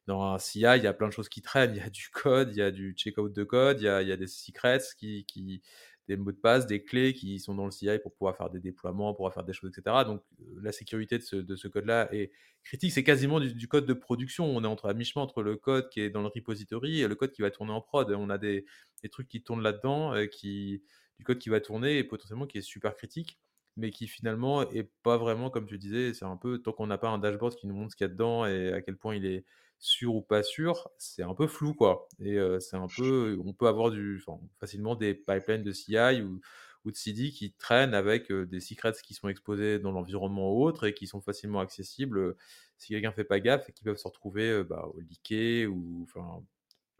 [0.07, 2.09] dans un CI, il y a plein de choses qui traînent, il y a du
[2.09, 4.27] code, il y a du checkout de code, il y a, il y a des
[4.27, 5.61] secrets qui, qui,
[6.07, 8.59] des mots de passe, des clés qui sont dans le CI pour pouvoir faire des
[8.59, 10.03] déploiements, pour pouvoir faire des choses, etc.
[10.05, 10.21] Donc
[10.61, 12.31] la sécurité de ce, de ce code-là est
[12.63, 12.91] critique.
[12.91, 14.45] C'est quasiment du, du, code de production.
[14.45, 17.15] On est entre, à mi-chemin entre le code qui est dans le repository et le
[17.15, 18.11] code qui va tourner en prod.
[18.11, 18.65] On a des,
[19.03, 22.95] des trucs qui tournent là-dedans, du code qui va tourner et potentiellement qui est super
[22.95, 23.39] critique,
[23.77, 26.97] mais qui finalement est pas vraiment, comme tu disais, c'est un peu, tant qu'on n'a
[26.97, 29.15] pas un dashboard qui nous montre ce qu'il y a dedans et à quel point
[29.15, 29.45] il est
[29.79, 32.07] sûr ou pas sûr, c'est un peu flou, quoi.
[32.19, 34.23] Et c'est un peu, on peut avoir du,
[34.59, 36.41] facilement des pipelines de CI ou,
[36.85, 40.93] de CD qui traînent avec des secrets qui sont exposés dans l'environnement ou autre et
[40.93, 42.35] qui sont facilement accessibles
[42.77, 46.07] si quelqu'un fait pas gaffe et qui peuvent se retrouver bah, leaké ou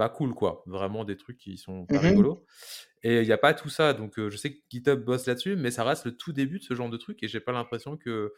[0.02, 0.64] pas cool quoi.
[0.66, 2.44] Vraiment des trucs qui sont pas Mmh rigolos.
[3.04, 5.56] Et il n'y a pas tout ça donc euh, je sais que GitHub bosse là-dessus
[5.56, 7.98] mais ça reste le tout début de ce genre de truc et j'ai pas l'impression
[7.98, 8.34] que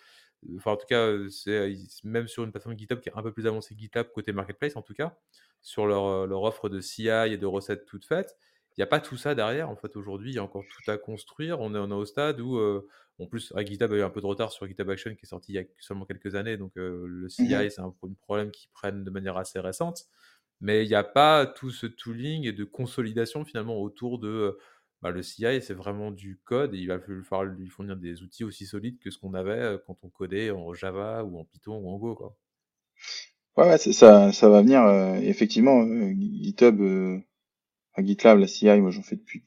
[0.57, 1.73] enfin en tout cas c'est
[2.03, 4.75] même sur une plateforme GitHub qui est un peu plus avancée que GitLab côté marketplace
[4.75, 5.17] en tout cas
[5.61, 8.35] sur leur, leur offre de CI et de recettes toutes faites
[8.75, 10.91] il n'y a pas tout ça derrière en fait aujourd'hui il y a encore tout
[10.91, 11.61] à construire.
[11.61, 12.59] On est, on est au stade où
[13.19, 15.29] en plus avec GitHub a eu un peu de retard sur GitHub Action qui est
[15.29, 18.51] sorti il y a seulement quelques années donc le CI Mmh c'est un, un problème
[18.51, 20.07] qui prennent de manière assez récente
[20.63, 24.57] mais il n'y a pas tout ce tooling et de consolidation finalement autour de
[25.01, 28.45] bah, le CI, c'est vraiment du code et il va falloir lui fournir des outils
[28.45, 31.89] aussi solides que ce qu'on avait quand on codait en Java ou en Python ou
[31.89, 32.15] en Go.
[32.15, 32.37] Quoi.
[33.57, 34.87] Ouais, ça, ça va venir.
[35.21, 36.81] effectivement, GitHub,
[37.97, 39.43] GitLab, la CI, moi j'en fais depuis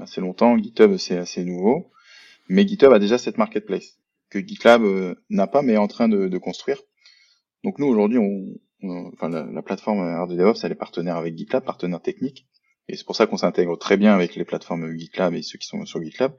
[0.00, 0.58] assez longtemps.
[0.58, 1.92] GitHub, c'est assez nouveau.
[2.48, 4.82] Mais GitHub a déjà cette marketplace que GitLab
[5.30, 6.82] n'a pas, mais est en train de, construire.
[7.62, 12.00] Donc nous, aujourd'hui, on, enfin, la, plateforme RD DevOps, elle est partenaire avec GitLab, partenaire
[12.00, 12.46] technique.
[12.88, 15.66] Et c'est pour ça qu'on s'intègre très bien avec les plateformes GitLab et ceux qui
[15.66, 16.36] sont sur GitLab.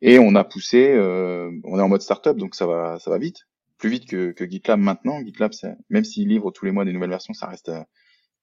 [0.00, 3.18] Et on a poussé, euh, on est en mode startup, donc ça va, ça va
[3.18, 3.46] vite,
[3.78, 5.20] plus vite que, que GitLab maintenant.
[5.24, 5.52] GitLab,
[5.90, 7.70] même s'il livre tous les mois des nouvelles versions, ça reste,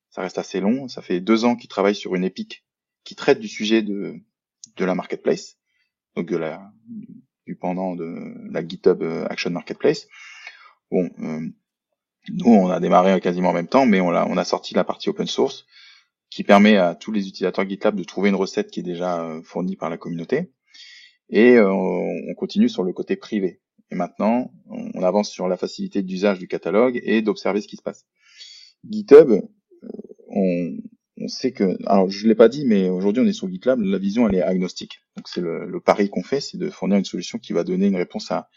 [0.09, 0.87] ça reste assez long.
[0.87, 2.65] Ça fait deux ans qu'ils travaillent sur une épique
[3.03, 4.15] qui traite du sujet de,
[4.77, 5.57] de la marketplace,
[6.15, 6.71] donc de la,
[7.45, 10.07] du pendant de la GitHub Action Marketplace.
[10.91, 11.47] Bon, euh,
[12.27, 15.27] nous on a démarré quasiment en même temps, mais on a, sorti la partie open
[15.27, 15.65] source
[16.29, 19.41] qui permet à tous les utilisateurs GitLab de trouver une recette qui est déjà euh,
[19.41, 20.51] fournie par la communauté.
[21.29, 23.61] Et euh, on continue sur le côté privé.
[23.91, 27.81] Et maintenant, on avance sur la facilité d'usage du catalogue et d'observer ce qui se
[27.81, 28.05] passe.
[28.87, 29.41] GitHub, euh,
[30.27, 33.97] on, sait que, alors je l'ai pas dit, mais aujourd'hui on est sur GitLab, la
[33.97, 34.99] vision elle est agnostique.
[35.17, 37.87] Donc c'est le, le, pari qu'on fait, c'est de fournir une solution qui va donner
[37.87, 38.49] une réponse à,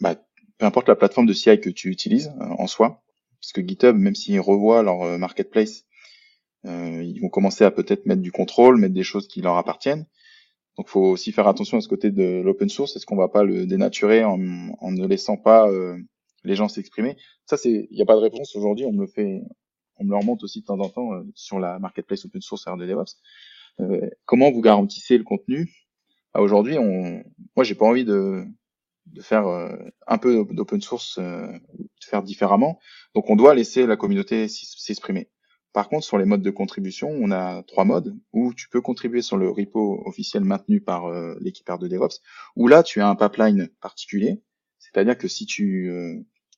[0.00, 0.16] bah,
[0.58, 3.02] peu importe la plateforme de CI que tu utilises en soi,
[3.40, 5.86] parce que GitHub, même s'ils revoient leur marketplace
[6.66, 10.06] euh, ils vont commencer à peut-être mettre du contrôle, mettre des choses qui leur appartiennent.
[10.76, 12.96] Donc, faut aussi faire attention à ce côté de l'open source.
[12.96, 14.38] Est-ce qu'on va pas le dénaturer en,
[14.80, 15.96] en ne laissant pas euh,
[16.44, 17.16] les gens s'exprimer?
[17.46, 18.84] Ça, c'est, il n'y a pas de réponse aujourd'hui.
[18.84, 19.42] On me le fait,
[19.98, 22.66] on me le remonte aussi de temps en temps euh, sur la marketplace open source
[22.66, 23.16] de DevOps.
[23.80, 25.70] Euh, comment vous garantissez le contenu?
[26.34, 27.22] Bah, Aujourd'hui, on,
[27.54, 28.44] moi, j'ai pas envie de,
[29.06, 29.46] de faire
[30.06, 31.60] un peu d'open source, de
[32.04, 32.78] faire différemment.
[33.14, 35.30] Donc, on doit laisser la communauté s'exprimer.
[35.76, 39.20] Par contre, sur les modes de contribution, on a trois modes où tu peux contribuer
[39.20, 42.22] sur le repo officiel maintenu par euh, l'équipe de DevOps,
[42.56, 44.40] où là, tu as un pipeline particulier.
[44.78, 46.14] C'est-à-dire que si tu, euh,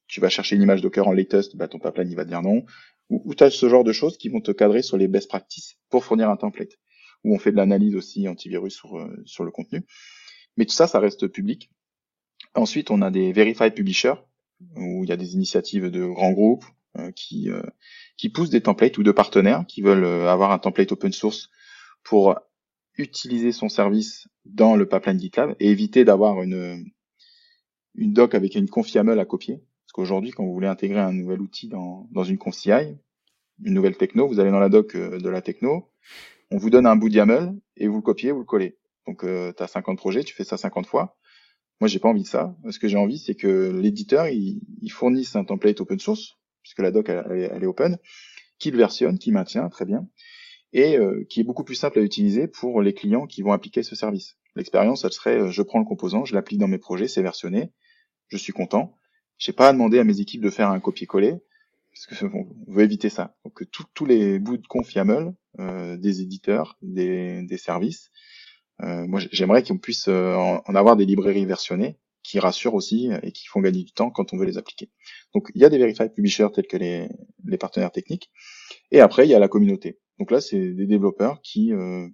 [0.07, 2.65] tu vas chercher une image Docker en latest, bah, ton pipeline il va dire non.
[3.11, 5.81] Ou, tu as ce genre de choses qui vont te cadrer sur les best practices
[5.91, 6.79] pour fournir un template.
[7.25, 9.85] Où on fait de l'analyse aussi antivirus sur, euh, sur le contenu.
[10.57, 11.73] Mais tout ça, ça reste public.
[12.55, 14.15] Ensuite, on a des verified publishers,
[14.77, 16.65] où il y a des initiatives de grands groupes
[16.99, 17.63] euh, qui, euh,
[18.17, 21.51] qui poussent des templates ou de partenaires qui veulent euh, avoir un template open source
[22.03, 22.35] pour
[22.97, 26.91] utiliser son service dans le pipeline GitLab et éviter d'avoir une,
[27.95, 29.63] une doc avec une conf.yaml à copier.
[29.85, 33.97] Parce qu'aujourd'hui, quand vous voulez intégrer un nouvel outil dans, dans une conf une nouvelle
[33.97, 35.91] techno, vous allez dans la doc de la techno,
[36.51, 38.77] on vous donne un bout de YAML et vous le copiez, vous le collez.
[39.07, 41.17] Donc tu as 50 projets, tu fais ça 50 fois.
[41.81, 42.57] Moi, j'ai pas envie de ça.
[42.71, 46.38] Ce que j'ai envie, c'est que l'éditeur, il, il fournisse un template open source
[46.69, 47.99] puisque la doc elle, est open,
[48.59, 50.07] qui le versionne, qui maintient très bien,
[50.75, 53.83] et euh, qui est beaucoup plus simple à utiliser pour les clients qui vont appliquer
[53.83, 54.37] ce service.
[54.55, 57.73] L'expérience, elle serait, euh, je prends le composant, je l'applique dans mes projets, c'est versionné,
[58.29, 58.95] je suis content.
[59.38, 61.37] J'ai pas à demander à mes équipes de faire un copier-coller,
[61.91, 63.35] parce qu'on veut éviter ça.
[63.45, 64.95] Donc tous les bouts de conf
[65.59, 68.11] euh, des éditeurs, des, services,
[68.81, 73.61] moi j'aimerais qu'on puisse en, avoir des librairies versionnées qui rassurent aussi et qui font
[73.61, 74.91] gagner du temps quand on veut les appliquer.
[75.35, 77.09] Donc il y a des verified publishers tels que les,
[77.45, 78.31] les partenaires techniques,
[78.91, 79.99] et après il y a la communauté.
[80.19, 82.07] Donc là c'est des développeurs qui euh,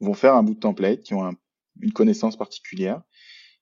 [0.00, 1.34] vont faire un bout de template, qui ont
[1.80, 3.02] une connaissance particulière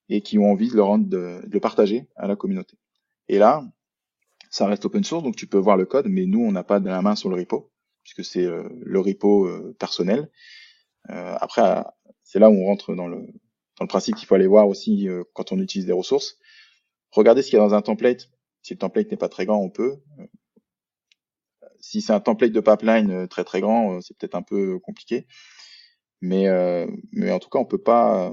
[0.09, 2.77] et qui ont envie de le rendre, de, le partager à la communauté.
[3.29, 3.65] Et là,
[4.51, 6.79] ça reste open source, donc tu peux voir le code, mais nous on n'a pas
[6.79, 7.73] de la main sur le repo
[8.05, 10.31] puisque c'est euh, le repo euh, personnel.
[11.09, 11.85] après,
[12.33, 15.07] c'est là où on rentre dans le, dans le principe qu'il faut aller voir aussi
[15.07, 16.39] euh, quand on utilise des ressources.
[17.11, 18.31] Regardez ce qu'il y a dans un template.
[18.63, 19.99] Si le template n'est pas très grand, on peut.
[20.19, 20.27] Euh,
[21.79, 25.27] si c'est un template de pipeline euh, très très grand, c'est peut-être un peu compliqué.
[26.23, 26.47] Mais,
[27.11, 28.33] mais en tout cas, on peut pas.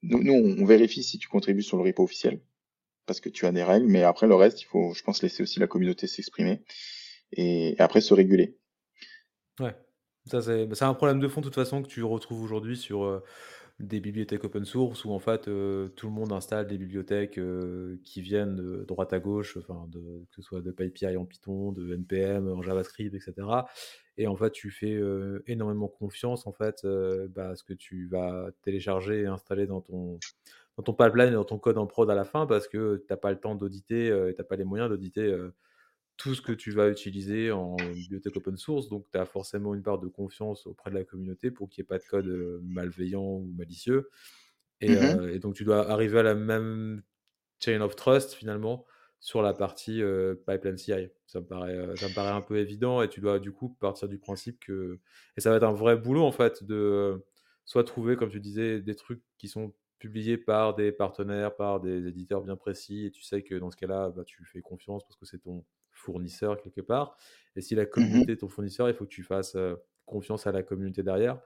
[0.00, 2.40] Nous, nous, on vérifie si tu contribues sur le repo officiel
[3.04, 3.86] parce que tu as des règles.
[3.86, 6.64] Mais après, le reste, il faut, je pense, laisser aussi la communauté s'exprimer
[7.30, 8.56] et, après se réguler.
[9.60, 9.76] Ouais,
[10.26, 13.22] ça c'est un problème de fond de toute façon que tu retrouves aujourd'hui sur
[13.82, 17.98] des bibliothèques open source où en fait euh, tout le monde installe des bibliothèques euh,
[18.04, 22.48] qui viennent de droite à gauche, que ce soit de PyPI en Python, de NPM
[22.48, 23.34] en JavaScript, etc.
[24.18, 26.86] Et en fait tu fais euh, énormément confiance en fait
[27.30, 30.18] bah, à ce que tu vas télécharger et installer dans ton
[30.76, 33.06] dans ton pipeline et dans ton code en prod à la fin parce que tu
[33.10, 35.36] n'as pas le temps d'auditer et tu n'as pas les moyens d'auditer
[36.22, 38.88] tout ce que tu vas utiliser en bibliothèque open source.
[38.88, 41.86] Donc, tu as forcément une part de confiance auprès de la communauté pour qu'il n'y
[41.86, 44.08] ait pas de code malveillant ou malicieux.
[44.80, 47.02] Mmh euh, et, donc, tu dois arriver à la même
[47.60, 48.84] chain of trust finalement
[49.20, 51.08] sur la partie euh, pipeline CI.
[51.26, 54.08] Ça me, paraît, ça me paraît un peu évident et tu dois du coup partir
[54.08, 54.98] du principe que.
[55.36, 57.24] Et ça va être un vrai boulot en fait de
[57.64, 62.08] soit trouver, comme tu disais, des trucs qui sont publié par des partenaires, par des
[62.08, 65.16] éditeurs bien précis, et tu sais que dans ce cas-là, bah, tu fais confiance parce
[65.16, 65.64] que c'est ton
[66.02, 67.16] fournisseur quelque part.
[67.56, 69.56] Et si la mmh communauté est ton fournisseur, il faut que tu fasses
[70.06, 71.40] confiance à la communauté derrière,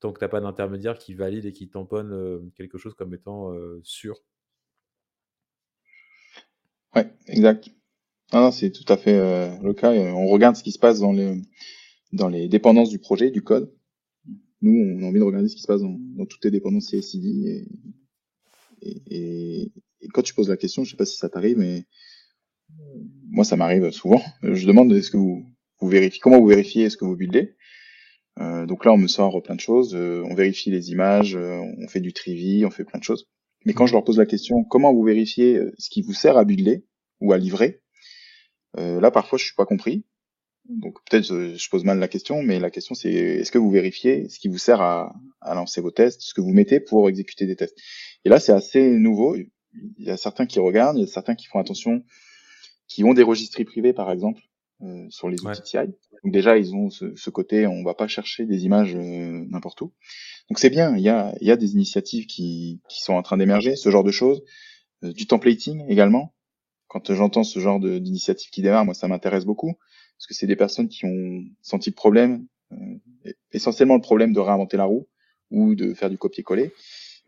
[0.00, 3.52] tant que tu n'as pas d'intermédiaire qui valide et qui tamponne quelque chose comme étant
[3.82, 4.16] sûr.
[6.94, 7.70] Ouais, exact.
[8.32, 9.18] Non, c'est tout à fait
[9.62, 9.92] le cas.
[9.92, 11.40] On regarde ce qui se passe dans les,
[12.12, 13.72] dans les dépendances du projet, du code.
[14.60, 17.24] Nous, on a envie de regarder ce qui se passe dans, toutes les dépendances CSID.
[17.46, 17.68] Et,
[18.82, 21.86] et, et, quand tu poses la question, je sais pas si ça t'arrive, mais
[23.32, 24.22] moi, ça m'arrive souvent.
[24.42, 25.44] Je demande est-ce que vous,
[25.80, 27.56] vous vérifiez, comment vous vérifiez ce que vous buildez?
[28.38, 29.94] Euh, donc là, on me sort plein de choses.
[29.94, 33.28] Euh, on vérifie les images, euh, on fait du trivi, on fait plein de choses.
[33.64, 36.44] Mais quand je leur pose la question, comment vous vérifiez ce qui vous sert à
[36.44, 36.84] builder
[37.20, 37.80] ou à livrer,
[38.76, 40.04] là, parfois, je suis pas compris.
[40.68, 44.28] Donc peut-être je pose mal la question, mais la question c'est est-ce que vous vérifiez
[44.28, 47.46] ce qui vous sert à, à lancer vos tests, ce que vous mettez pour exécuter
[47.46, 47.76] des tests?
[48.24, 49.36] Et là, c'est assez nouveau.
[49.36, 49.50] Il
[49.98, 52.04] y a certains qui regardent, il y a certains qui font attention
[52.92, 54.42] qui ont des registres privés, par exemple,
[54.82, 55.78] euh, sur les outils TI.
[56.24, 59.80] Donc déjà, ils ont ce, ce, côté, on va pas chercher des images euh, n'importe
[59.80, 59.92] où.
[60.50, 63.38] Donc c'est bien, il y a, y a des initiatives qui, qui sont en train
[63.38, 64.42] d'émerger, ce genre de choses.
[65.04, 66.34] Euh, du templating également.
[66.88, 69.72] Quand j'entends ce genre d'initiative qui démarre, moi ça m'intéresse beaucoup,
[70.18, 72.46] parce que c'est des personnes qui ont senti le problème,
[73.52, 75.08] essentiellement le problème de réinventer la roue
[75.50, 76.70] ou de faire du copier-coller.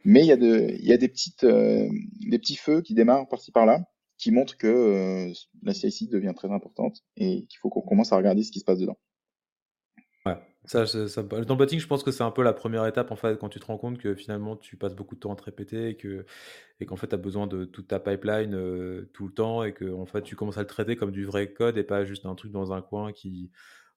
[0.05, 3.53] Mais il y a, de, y a des, petites, des petits feux qui démarrent par-ci
[3.53, 3.81] par-là,
[4.17, 8.17] qui montre que euh, la CIC devient très importante et qu'il faut qu'on commence à
[8.17, 8.99] regarder ce qui se passe dedans.
[10.27, 13.17] Ouais, ça, ça, le templating, je pense que c'est un peu la première étape en
[13.17, 15.43] fait quand tu te rends compte que finalement tu passes beaucoup de temps à te
[15.43, 16.25] répéter et que
[16.81, 19.75] et qu'en fait tu as besoin de toute ta pipeline euh, tout le temps et
[19.75, 22.25] que en fait tu commences à le traiter comme du vrai code et pas juste
[22.25, 23.51] un truc dans un coin qui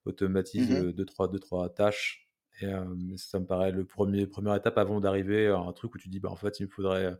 [0.04, 2.28] automatise mmh deux, trois, deux, trois tâches.
[2.60, 2.84] Et euh,
[3.16, 6.20] ça me paraît le premier première étape avant d'arriver à un truc où tu dis
[6.20, 7.16] bah en fait il me faudrait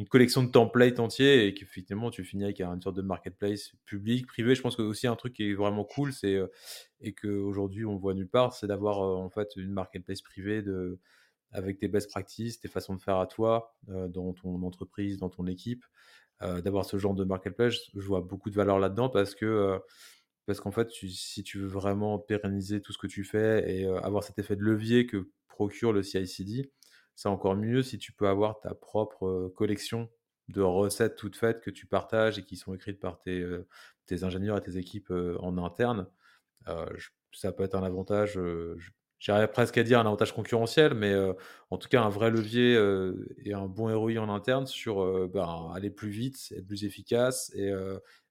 [0.00, 4.26] une collection de templates entiers et qu'effectivement tu finis avec une sorte de marketplace public,
[4.26, 4.54] privé.
[4.54, 6.46] Je pense que aussi un truc qui est vraiment cool, c'est euh,
[7.02, 10.98] et qu'aujourd'hui on voit nulle part, c'est d'avoir euh, en fait une marketplace privée de
[11.52, 15.28] avec tes best practices, tes façons de faire à toi, euh, dans ton entreprise, dans
[15.28, 15.84] ton équipe,
[16.40, 17.76] d'avoir ce genre de marketplace.
[17.94, 19.78] Je vois beaucoup de valeur là-dedans parce que
[20.46, 24.24] parce qu'en fait, si tu veux vraiment pérenniser tout ce que tu fais et avoir
[24.24, 26.70] cet effet de levier que procure le CI/CD,
[27.20, 30.08] c'est encore mieux si tu peux avoir ta propre collection
[30.48, 33.44] de recettes toutes faites que tu partages et qui sont écrites par tes,
[34.22, 36.06] ingénieurs et tes équipes en interne.
[37.32, 38.40] ça peut être un avantage,
[39.18, 41.14] j'arrive presque à dire un avantage concurrentiel, mais
[41.68, 42.72] en tout cas un vrai levier
[43.44, 47.70] et un bon ROI en interne sur ben, aller plus vite, être plus efficace et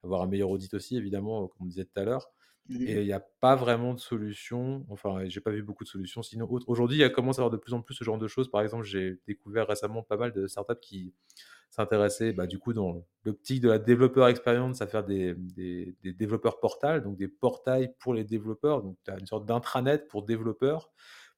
[0.04, 2.32] avoir un meilleur audit aussi, évidemment, comme on disait tout à l'heure.
[2.70, 4.86] Mmh et il n'y a pas vraiment de solution.
[4.90, 6.22] Enfin, j'ai pas vu beaucoup de solutions.
[6.22, 8.28] Sinon, aujourd'hui, il y a commence à avoir de plus en plus ce genre de
[8.28, 8.50] choses.
[8.50, 11.14] Par exemple, j'ai découvert récemment pas mal de startups qui
[11.72, 16.60] s'intéressaient, bah, du coup, dans l'optique de la développeur expérience, à faire des, des, développeurs
[16.60, 18.84] portals, donc des portails pour les développeurs.
[18.84, 20.92] Donc, tu as une sorte d'intranet pour développeurs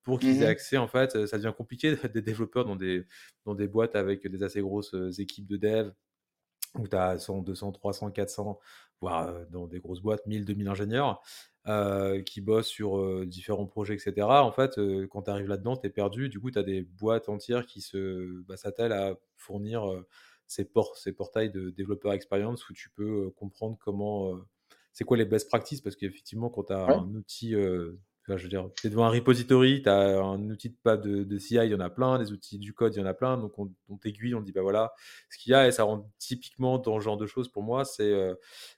[0.04, 3.06] pour qu'ils mmh aient accès, en fait, ça devient compliqué d'être des développeurs dans des,
[3.46, 5.92] dans des boîtes avec des assez grosses équipes de dev,
[6.78, 8.60] où tu as 100, 200, 300, 400,
[9.02, 11.22] voire dans des grosses boîtes, 1000, 2000 ingénieurs
[12.26, 14.14] qui bossent sur différents projets, etc.
[14.28, 14.80] En fait,
[15.10, 16.30] quand tu arrives là-dedans, tu es perdu.
[16.30, 19.86] Du coup, tu as des boîtes entières qui se bah, s'attellent à fournir
[20.48, 24.40] ces, ces portails de développeurs expérience où tu peux comprendre comment.
[24.92, 27.54] c'est quoi les best practices Parce qu'effectivement, quand tu as un outil
[28.28, 31.38] je veux dire, tu es devant un repository, tu as un outil de, de, de,
[31.38, 33.38] CI, il y en a plein, des outils du code, il y en a plein.
[33.38, 34.94] Donc, on, t'aiguille, on dit, bah voilà,
[35.30, 37.86] ce qu'il y a, et ça rend typiquement dans ce genre de choses pour moi,
[37.86, 38.36] c'est euh,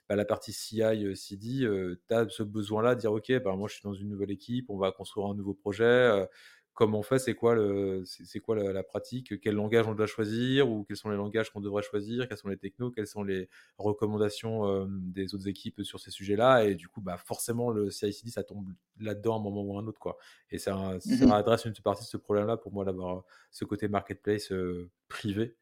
[0.08, 1.68] bah, la partie CI, euh, CD.
[2.08, 4.70] tu as ce besoin-là de dire, OK, bah, moi, je suis dans une nouvelle équipe,
[4.70, 5.84] on va construire un nouveau projet.
[5.84, 6.26] Euh,
[6.74, 10.68] comment on fait, c'est quoi, le, c'est, quoi la, pratique, quel langage on doit choisir,
[10.68, 13.48] ou quels sont les langages qu'on devrait choisir, quels sont les technos, quelles sont les
[13.78, 16.64] recommandations euh, des autres équipes sur ces sujets-là.
[16.64, 18.66] Et du coup, bah, forcément, le CICD, ça tombe
[18.98, 20.00] là-dedans à un moment ou à un autre.
[20.00, 20.18] Quoi.
[20.50, 23.88] Et ça, ça mmh adresse une partie de ce problème-là pour moi d'avoir ce côté
[23.88, 25.56] marketplace euh, privé,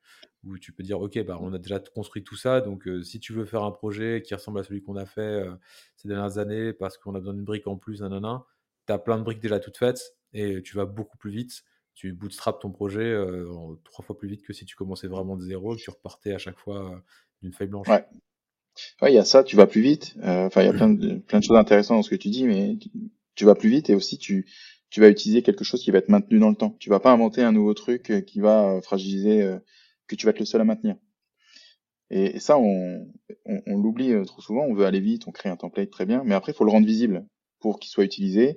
[0.44, 3.20] où tu peux dire, OK, bah, on a déjà construit tout ça, donc euh, si
[3.20, 5.44] tu veux faire un projet qui ressemble à celui qu'on a fait
[5.96, 8.44] ces dernières années, parce qu'on a besoin d'une brique en plus, nanana,
[8.86, 11.64] tu as plein de briques déjà toutes faites et tu vas beaucoup plus vite.
[11.94, 13.46] Tu bootstrap ton projet euh,
[13.84, 16.38] trois fois plus vite que si tu commençais vraiment de zéro, que tu repartais à
[16.38, 16.96] chaque fois euh,
[17.42, 17.88] d'une feuille blanche.
[17.88, 18.04] Ouais.
[19.02, 20.14] Ouais, il y a ça, tu vas plus vite.
[20.22, 22.30] Euh, enfin, il y a plein de, plein de choses intéressantes dans ce que tu
[22.30, 22.78] dis, mais
[23.34, 24.46] tu, vas plus vite et aussi tu,
[24.88, 26.76] tu vas utiliser quelque chose qui va être maintenu dans le temps.
[26.80, 29.58] Tu vas pas inventer un nouveau truc qui va fragiliser,
[30.06, 30.96] que tu vas être le seul à maintenir.
[32.08, 33.06] Et, ça, on,
[33.44, 34.64] on, on l'oublie trop souvent.
[34.64, 36.70] On veut aller vite, on crée un template très bien, mais après, il faut le
[36.70, 37.26] rendre visible
[37.60, 38.56] pour qu'il soit utilisé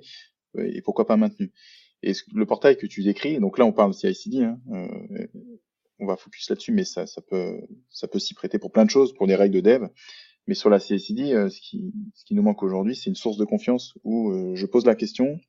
[0.64, 1.52] et pourquoi pas maintenu.
[2.02, 5.26] Et le portail que tu décris, donc là on parle CI/CD, hein, euh,
[5.98, 8.90] on va focus là-dessus, mais ça, ça peut, ça peut s'y prêter pour plein de
[8.90, 9.88] choses, pour des règles de dev.
[10.46, 13.36] Mais sur la CICD, euh, ce, qui, ce qui nous manque aujourd'hui, c'est une source
[13.36, 15.40] de confiance où euh, je pose la question,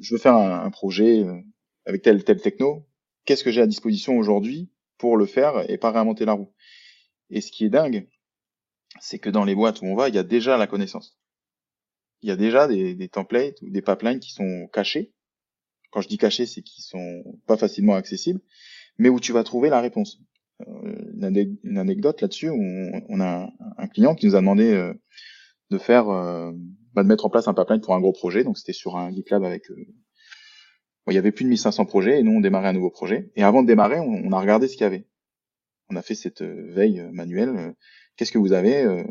[0.00, 1.38] je veux faire un, projet euh,
[1.84, 2.86] avec tel tel techno,
[3.24, 6.52] qu'est-ce que j'ai à disposition aujourd'hui pour le faire et pas réinventer la roue?
[7.28, 8.08] Et ce qui est dingue,
[9.00, 11.19] c'est que dans les boîtes où on va, il y a déjà la connaissance.
[12.22, 15.12] Il y a déjà des, templates ou des pipelines qui sont cachés.
[15.90, 18.40] Quand je dis cachés, c'est qu'ils sont pas facilement accessibles,
[18.98, 20.20] mais où tu vas trouver la réponse.
[20.68, 24.92] Euh, une, anecdote là-dessus, on, a un client qui nous a demandé euh,
[25.70, 26.52] de faire, euh,
[26.92, 28.44] bah, de mettre en place un pipeline pour un gros projet.
[28.44, 32.22] Donc c'était sur un GitLab avec, bon, il y avait plus de 1500 projets et
[32.22, 33.30] nous on démarrait un nouveau projet.
[33.34, 35.06] Et avant de démarrer, on, on a regardé ce qu'il y avait.
[35.88, 37.74] On a fait cette veille manuelle.
[38.16, 39.04] Qu'est-ce que vous avez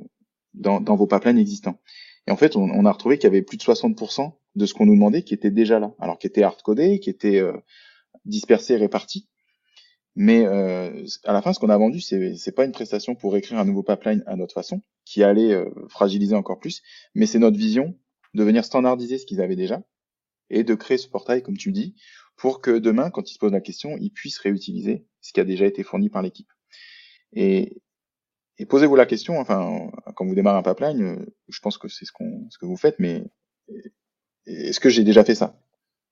[0.54, 1.82] dans, dans, vos pipelines existants?
[2.28, 4.74] Et en fait, on, on a retrouvé qu'il y avait plus de 60% de ce
[4.74, 7.42] qu'on nous demandait qui était déjà là, alors qui était hard-codé, qui était
[8.26, 9.28] dispersé, réparti.
[10.16, 13.38] Mais euh, à la fin, ce qu'on a vendu, c'est c'est pas une prestation pour
[13.38, 16.82] écrire un nouveau pipeline à notre façon, qui allait euh, fragiliser encore plus,
[17.16, 17.98] mais c'est notre vision
[18.34, 19.82] de venir standardiser ce qu'ils avaient déjà
[20.50, 21.96] et de créer ce portail, comme tu dis,
[22.36, 25.44] pour que demain, quand ils se posent la question, ils puissent réutiliser ce qui a
[25.44, 26.52] déjà été fourni par l'équipe.
[27.34, 27.82] Et,
[28.60, 32.06] et posez-vous la question, enfin, quand vous démarrez un pipeline, euh, je pense que c'est
[32.06, 33.24] ce, qu'on, ce que vous faites, mais
[34.46, 35.58] est-ce que j'ai déjà fait ça?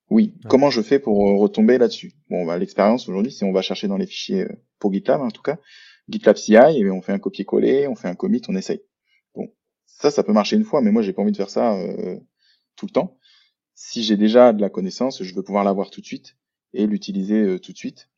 [0.10, 0.34] Oui.
[0.48, 2.14] Comment je fais pour euh, retomber là-dessus?
[2.30, 5.30] Bon, bah, l'expérience aujourd'hui, c'est on va chercher dans les fichiers euh, pour GitLab en
[5.30, 5.60] tout cas,
[6.08, 8.82] GitLab CI, et on fait un copier-coller, on fait un commit, on essaye.
[9.36, 9.52] Bon,
[9.86, 12.18] ça, ça peut marcher une fois, mais moi, j'ai pas envie de faire ça euh,
[12.78, 13.18] tout le temps.
[13.76, 16.38] Si j'ai déjà de la connaissance, je veux pouvoir l'avoir tout de suite
[16.74, 18.10] et l'utiliser tout de suite.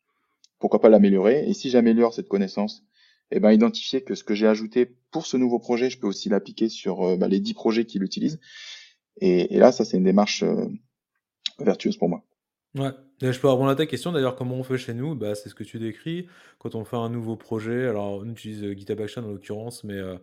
[0.58, 1.48] Pourquoi pas l'améliorer?
[1.48, 2.84] Et si j'améliore cette connaissance,
[3.30, 6.28] eh ben identifier que ce que j'ai ajouté pour ce nouveau projet, je peux aussi
[6.28, 8.40] l'appliquer sur bah, les 10 projets qui l'utilisent.
[9.20, 10.44] Et, là, ça, c'est une démarche
[11.58, 12.24] vertueuse pour moi.
[12.76, 15.16] Ouais, je peux répondre à ta question d'ailleurs, comment on fait chez nous?
[15.16, 16.28] Bah, C'est ce que tu décris.
[16.58, 19.94] Quand on fait un nouveau projet, alors on utilise euh, GitHub Action en l'occurrence, mais
[19.94, 20.16] euh,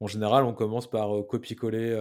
[0.00, 1.94] en général, on commence par euh, copier-coller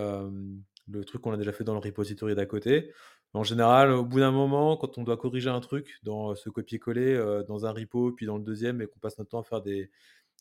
[0.92, 2.92] le truc qu'on a déjà fait dans le repository d'à côté.
[3.34, 7.44] En général, au bout d'un moment, quand on doit corriger un truc dans ce copier-coller,
[7.48, 9.92] dans un repo, puis dans le deuxième, et qu'on passe notre temps à faire des.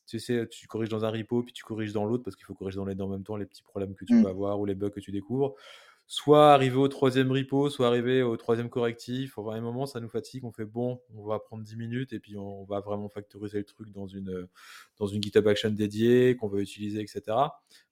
[0.08, 2.54] Tu sais, tu corriges dans un repo, puis tu corriges dans l'autre, parce qu'il faut
[2.54, 4.22] corriger dans les deux en même temps les petits problèmes que tu mmh.
[4.22, 5.54] peux avoir ou les bugs que tu découvres
[6.10, 9.36] soit arriver au troisième repo, soit arriver au troisième correctif.
[9.36, 10.42] Au un moment, ça nous fatigue.
[10.42, 13.64] On fait bon, on va prendre 10 minutes et puis on va vraiment factoriser le
[13.64, 14.48] truc dans une,
[14.96, 17.36] dans une GitHub Action dédiée qu'on va utiliser, etc.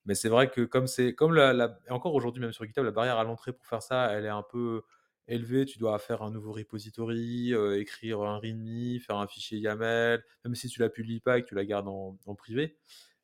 [0.06, 3.18] Mais c'est vrai que comme c'est, comme la, encore aujourd'hui, même sur GitHub, la barrière
[3.18, 4.82] à l'entrée pour faire ça, elle est un peu
[5.28, 5.64] élevée.
[5.64, 10.54] Tu dois faire un nouveau repository, euh, écrire un README, faire un fichier YAML, même
[10.54, 12.76] si tu la publies pas et que tu la gardes en, en privé.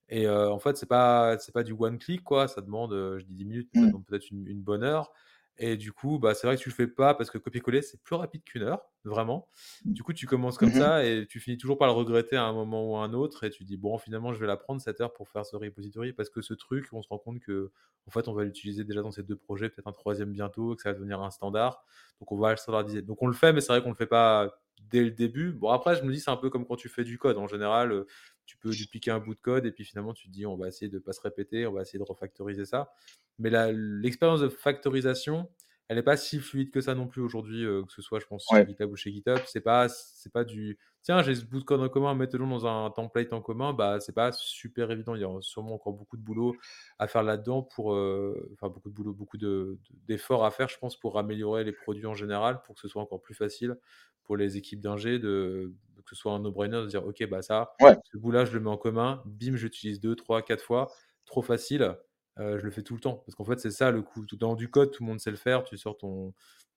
[0.09, 2.47] Et en fait, c'est pas c'est pas du one click quoi.
[2.47, 3.87] Ça demande, je dis 10 minutes, ça mmh.
[3.87, 5.11] demande peut-être une, bonne heure.
[5.59, 8.03] Et du coup, bah, c'est vrai que tu le fais pas parce que copier-coller, c'est
[8.03, 9.49] plus rapide qu'une heure, vraiment.
[9.85, 9.93] Mmh.
[9.93, 12.45] Du coup, tu commences comme mmh ça et tu finis toujours par le regretter à
[12.45, 13.45] un moment ou à un autre.
[13.45, 16.13] Et tu dis, bon, finalement, je vais la prendre cette heure pour faire ce repository
[16.15, 17.71] parce que ce truc, on se rend compte que,
[18.07, 20.83] en fait, on va l'utiliser déjà dans ces deux projets, peut-être un troisième bientôt, que
[20.83, 21.85] ça va devenir un standard.
[22.21, 23.03] Donc, on va le standardiser.
[23.03, 24.51] Donc, on le fait, mais c'est vrai qu'on le fait pas
[24.91, 25.53] dès le début.
[25.53, 27.37] Bon, après, je me dis, c'est un peu comme quand tu fais du code.
[27.37, 28.05] En général,
[28.47, 30.69] tu peux dupliquer un bout de code et puis finalement, tu te dis, on va
[30.69, 32.93] essayer de ne pas se répéter, on va essayer de refactoriser ça.
[33.39, 35.49] Mais l'expérience de factorisation,
[35.89, 38.27] elle n'est pas si fluide que ça non plus aujourd'hui, euh, que ce soit, je
[38.27, 39.39] pense, chez GitHub ou chez GitHub.
[39.47, 42.67] C'est pas, c'est pas du tiens, j'ai ce bout de code en commun, mettez-le dans
[42.67, 43.73] un template en commun.
[43.73, 45.15] Bah, c'est pas super évident.
[45.15, 46.57] Il y a sûrement encore beaucoup de boulot
[46.99, 50.99] à faire là-dedans pour, euh, enfin, beaucoup de boulot, beaucoup d'efforts à faire, je pense,
[50.99, 53.77] pour améliorer les produits en général, pour que ce soit encore plus facile
[54.25, 55.75] pour les équipes d'ingé de
[56.05, 58.61] que ce soit un no-brainer de dire ok bah ça ce bout là je le
[58.61, 60.91] mets en commun bim j'utilise deux trois quatre fois
[61.25, 61.97] trop facile
[62.39, 64.55] euh, je le fais tout le temps parce qu'en fait c'est ça le coup dans
[64.55, 66.35] du code tout le monde sait le faire tu sors ton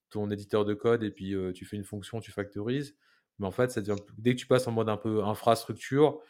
[0.09, 2.95] ton éditeur de code et puis euh, tu fais une fonction tu factorises
[3.39, 6.21] mais en fait ça devient dès que tu passes en mode un peu infrastructure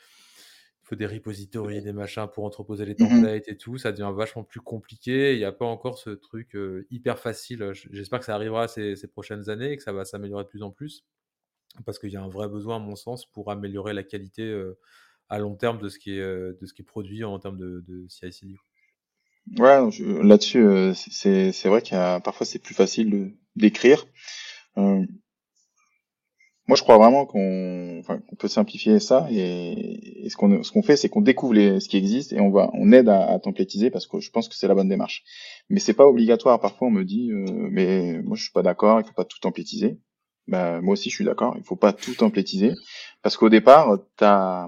[0.86, 3.80] il faut des repositories, des machins pour entreposer les mmh templates et tout.
[3.80, 5.34] Ça devient vachement plus compliqué.
[5.34, 7.72] Il n'y a pas encore ce truc euh, hyper facile.
[7.74, 10.62] J'espère que ça arrivera ces, ces, prochaines années et que ça va s'améliorer de plus
[10.62, 11.04] en plus.
[11.86, 14.78] Parce qu'il y a un vrai besoin, à mon sens, pour améliorer la qualité euh,
[15.30, 17.58] à long terme de ce qui est, euh, de ce qui est produit en termes
[17.58, 18.56] de, de CI/CD.
[19.60, 19.80] Ouais,
[20.24, 24.08] là-dessus, c'est vrai qu'il parfois c'est plus facile d'écrire
[26.68, 28.02] moi, je crois vraiment qu'on
[28.40, 32.92] peut simplifier ça et, ce qu'on fait, c'est qu'on découvre ce qui existe et on
[32.92, 35.24] aide à, à templétiser parce que je pense que c'est la bonne démarche.
[35.70, 36.60] Mais c'est pas obligatoire.
[36.60, 39.00] Parfois, on me dit, euh, mais moi, je suis pas d'accord.
[39.00, 40.00] Il faut pas tout templétiser.
[40.48, 41.56] Ben, moi aussi, je suis d'accord.
[41.58, 42.74] Il faut pas tout templétiser
[43.22, 44.68] parce qu'au départ, as,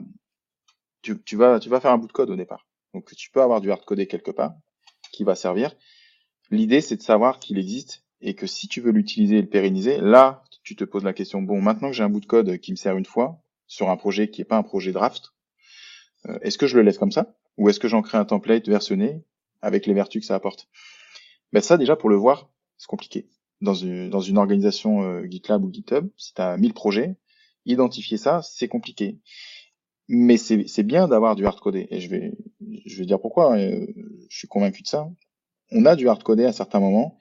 [1.02, 2.66] tu, tu vas tu vas faire un bout de code au départ.
[2.94, 4.54] Donc, tu peux avoir du hard codé quelque part
[5.12, 5.76] qui va servir.
[6.50, 10.00] L'idée, c'est de savoir qu'il existe et que si tu veux l'utiliser et le pérenniser,
[10.00, 12.72] là, tu te poses la question, bon, maintenant que j'ai un bout de code qui
[12.72, 15.34] me sert une fois, sur un projet qui n'est pas un projet draft,
[16.28, 17.36] euh, est-ce que je le laisse comme ça?
[17.58, 19.24] Ou est-ce que j'en crée un template versionné
[19.62, 20.68] avec les vertus que ça apporte?
[21.54, 23.28] Ben ça déjà pour le voir, c'est compliqué.
[23.62, 27.16] Dans une, dans une organisation euh, GitLab ou GitHub, si tu as 1000 projets,
[27.66, 29.20] identifier ça, c'est compliqué.
[30.08, 31.88] Mais c'est bien d'avoir du hard-codé.
[31.90, 32.34] Et je vais,
[32.86, 33.56] je vais dire pourquoi.
[33.56, 33.86] Hein,
[34.30, 35.10] je suis convaincu de ça.
[35.72, 37.18] On a du hard-codé à certains moments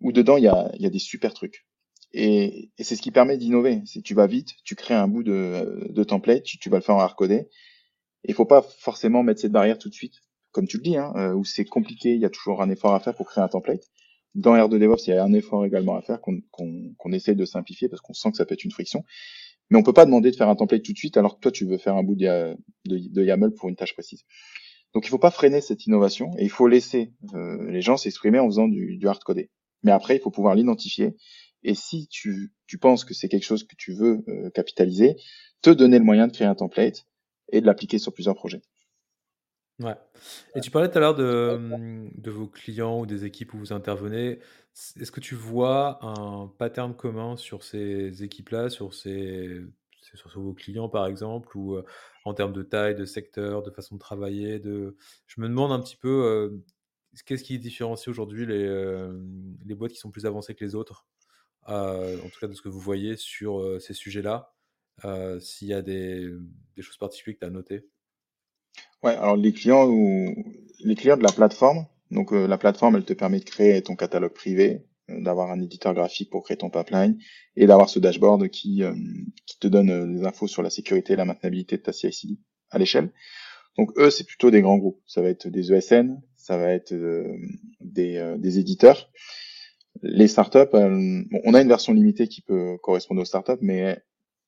[0.00, 1.66] où dedans, il y a, y a des super trucs.
[2.12, 3.82] Et, et c'est ce qui permet d'innover.
[3.84, 6.82] Si tu vas vite, tu crées un bout de, de template, tu, tu vas le
[6.82, 7.48] faire en hard-codé.
[8.24, 10.20] Il faut pas forcément mettre cette barrière tout de suite,
[10.52, 12.94] comme tu le dis, hein, euh, où c'est compliqué, il y a toujours un effort
[12.94, 13.90] à faire pour créer un template.
[14.34, 17.44] Dans R2 DevOps, il y a un effort également à faire qu'on qu'on essaye de
[17.44, 19.04] simplifier parce qu'on sent que ça peut être une friction.
[19.70, 21.52] Mais on peut pas demander de faire un template tout de suite alors que toi
[21.52, 22.56] tu veux faire un bout de,
[22.88, 24.24] YAML pour une tâche précise.
[24.94, 28.38] Donc il faut pas freiner cette innovation et il faut laisser euh, les gens s'exprimer
[28.38, 29.50] en faisant du, du hard codé.
[29.82, 31.14] Mais après il faut pouvoir l'identifier
[31.64, 35.16] et si tu, tu penses que c'est quelque chose que tu veux euh, capitaliser,
[35.62, 37.06] te donner le moyen de créer un template
[37.52, 38.62] et de l'appliquer sur plusieurs projets.
[39.80, 39.94] Ouais.
[40.54, 43.72] Et tu parlais tout à l'heure de, de vos clients ou des équipes où vous
[43.72, 44.38] intervenez.
[45.00, 49.60] Est-ce que tu vois un pattern commun sur ces équipes-là, sur, ces,
[50.00, 51.84] sur, vos clients par exemple, ou euh,
[52.24, 54.96] en termes de taille, de secteur, de façon de travailler de...
[55.26, 56.50] Je me demande un petit peu euh,
[57.26, 59.12] qu'est-ce qui différencie aujourd'hui les, euh,
[59.64, 61.06] les boîtes qui sont plus avancées que les autres,
[61.66, 64.54] en tout cas de ce que vous voyez sur ces sujets-là,
[65.40, 66.30] s'il y a des,
[66.76, 67.86] des choses particulières que tu as notées?
[69.02, 70.34] Ouais, alors les clients ou
[70.84, 73.96] les clients de la plateforme, donc euh, la plateforme, elle te permet de créer ton
[73.96, 77.18] catalogue privé, euh, d'avoir un éditeur graphique pour créer ton pipeline
[77.56, 78.94] et d'avoir ce dashboard qui, euh,
[79.46, 82.38] qui te donne des infos sur la sécurité et la maintenabilité de ta CI/CD
[82.70, 83.12] à l'échelle.
[83.78, 85.00] Donc eux, c'est plutôt des grands groupes.
[85.06, 86.92] Ça va être des ESN, ça va être
[87.80, 89.10] des, des éditeurs.
[90.02, 94.02] Les startups, bon, on a une version limitée qui peut correspondre aux startups, mais elles,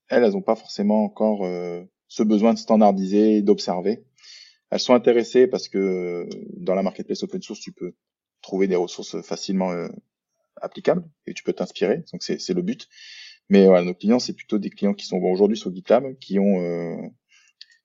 [0.09, 1.49] elles n'ont pas forcément encore
[2.09, 4.05] ce besoin de standardiser, d'observer.
[4.75, 7.95] Elles sont intéressées parce que dans la marketplace open source, tu peux
[8.43, 9.87] trouver des ressources facilement euh,
[10.61, 12.03] applicables et tu peux t'inspirer.
[12.13, 12.89] Donc c'est le but.
[13.49, 16.61] Mais voilà, nos clients, c'est plutôt des clients qui sont aujourd'hui sur GitLab, qui ont
[16.61, 16.97] euh,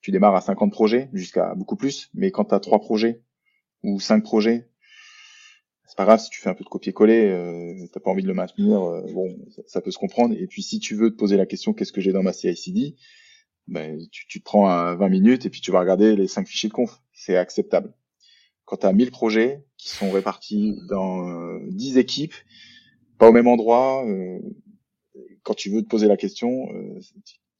[0.01, 3.21] tu démarres à 50 projets jusqu'à beaucoup plus, mais quand tu as trois projets
[3.83, 4.67] ou cinq projets,
[5.85, 8.27] c'est pas grave si tu fais un peu de copier-coller, euh, t'as pas envie de
[8.27, 10.33] le maintenir, euh, bon, ça, ça, peut se comprendre.
[10.35, 12.95] Et puis si tu veux te poser la question qu'est-ce que j'ai dans ma CI/CD,
[13.69, 16.69] ben, tu, tu, te prends 20 minutes et puis tu vas regarder les 5 fichiers
[16.69, 17.01] de conf.
[17.13, 17.93] C'est acceptable.
[18.69, 22.35] Quand tu as 1000 projets qui sont répartis dans 10 euh, équipes,
[23.17, 24.39] pas au même endroit, euh,
[25.41, 26.99] quand tu veux te poser la question, euh,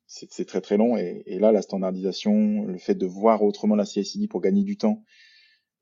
[0.05, 0.97] c'est très très long.
[0.97, 5.03] Et, là, la standardisation, le fait de voir autrement la CI/CD pour gagner du temps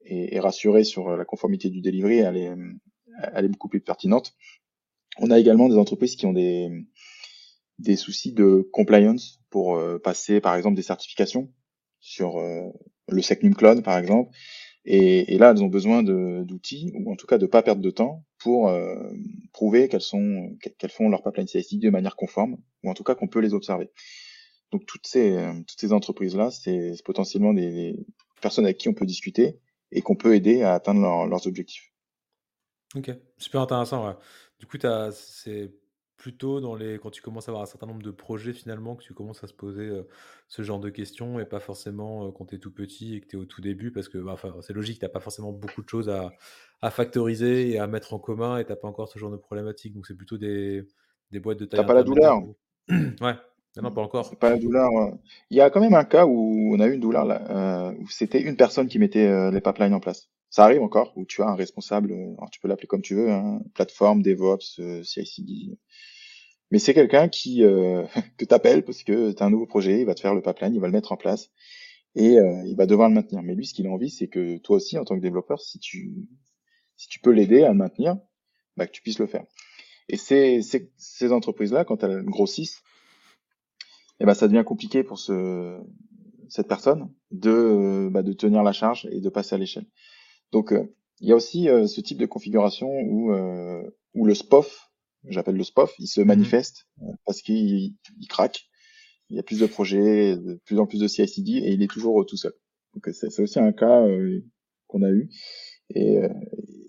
[0.05, 2.55] et, et, rassurer sur la conformité du delivery, elle est,
[3.33, 4.33] elle est beaucoup plus pertinente.
[5.19, 6.69] On a également des entreprises qui ont des,
[7.79, 11.51] des soucis de compliance pour euh, passer par exemple des certifications
[11.99, 12.69] sur euh,
[13.09, 14.31] le Secnum Cloud par exemple.
[14.89, 17.89] Et, et, là, elles ont besoin d'outils ou en tout cas de pas perdre de
[17.89, 18.95] temps pour euh,
[19.51, 23.13] prouver qu'elles sont qu'elles font leur pipeline CI/CD de manière conforme ou en tout cas
[23.13, 23.91] qu'on peut les observer.
[24.71, 28.05] Donc toutes ces toutes ces entreprises là, c'est potentiellement des, des,
[28.41, 29.59] personnes avec qui on peut discuter
[29.91, 31.91] et qu'on peut aider à atteindre leurs objectifs.
[32.95, 34.07] Ok, super intéressant.
[34.07, 34.15] Ouais.
[34.59, 34.77] Du coup,
[35.11, 35.71] c'est
[36.17, 39.03] plutôt dans les quand tu commences à avoir un certain nombre de projets finalement que
[39.03, 39.89] tu commences à se poser
[40.47, 43.35] ce genre de questions et pas forcément quand tu es tout petit et que tu
[43.37, 45.83] es au tout début parce que bah, enfin, c'est logique, tu n'as pas forcément beaucoup
[45.83, 46.33] de choses à,
[46.81, 49.37] à, factoriser et à mettre en commun et tu n'as pas encore ce genre de
[49.37, 49.93] problématique.
[49.93, 50.85] Donc c'est plutôt des,
[51.31, 51.81] des boîtes de taille.
[51.81, 52.41] Tu pas la douleur.
[52.89, 53.35] ouais.
[53.81, 54.35] Non, pas encore.
[54.37, 54.89] Pas la douleur.
[55.51, 58.07] Il y a quand même un cas où on a eu une douleur là, où
[58.09, 60.29] c'était une personne qui mettait les pipelines en place.
[60.49, 63.29] Ça arrive encore où tu as un responsable, alors tu peux l'appeler comme tu veux,
[63.29, 65.77] hein, plateforme, DevOps, CI/CD,
[66.71, 68.05] mais c'est quelqu'un qui euh,
[68.37, 70.81] que parce que tu as un nouveau projet, il va te faire le pipeline, il
[70.81, 71.49] va le mettre en place
[72.15, 73.41] et euh, il va devoir le maintenir.
[73.43, 75.79] Mais lui, ce qu'il a envie, c'est que toi aussi, en tant que développeur, si
[75.79, 76.27] tu
[76.95, 78.17] si tu peux l'aider à le maintenir,
[78.75, 79.45] bah, que tu puisses le faire.
[80.09, 82.81] Et ces, ces, ces entreprises-là, quand elles grossissent,
[84.19, 85.79] eh ben, ça devient compliqué pour ce,
[86.49, 89.85] cette personne de, bah, de tenir la charge et de passer à l'échelle.
[90.51, 90.83] Donc, euh,
[91.19, 93.83] il y a aussi euh, ce type de configuration où, euh,
[94.13, 94.91] où le SPOF,
[95.25, 96.27] j'appelle le SPOF, il se mhm.
[96.27, 96.87] manifeste
[97.25, 97.95] parce qu'il
[98.29, 98.69] craque.
[99.29, 101.91] Il y a plus de projets, de plus en plus de CI/CD et il est
[101.91, 102.53] toujours tout seul.
[102.93, 104.41] Donc c'est aussi un cas euh,
[104.87, 105.29] qu'on a eu
[105.93, 106.19] et,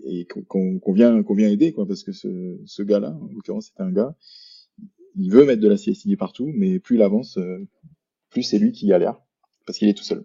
[0.05, 3.83] et qu'on vient qu'on vient aider quoi parce que ce, ce gars-là, en l'occurrence c'est
[3.83, 4.17] un gars,
[5.17, 7.39] il veut mettre de la CI/CD partout, mais plus il avance,
[8.31, 9.21] plus c'est lui qui galère
[9.67, 10.25] parce qu'il est tout seul.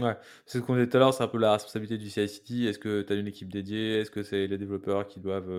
[0.00, 0.16] Ouais,
[0.46, 2.64] c'est ce qu'on disait tout à l'heure, c'est un peu la responsabilité du CI/CD.
[2.64, 4.00] Est-ce que tu as une équipe dédiée?
[4.00, 5.50] Est-ce que c'est les développeurs qui doivent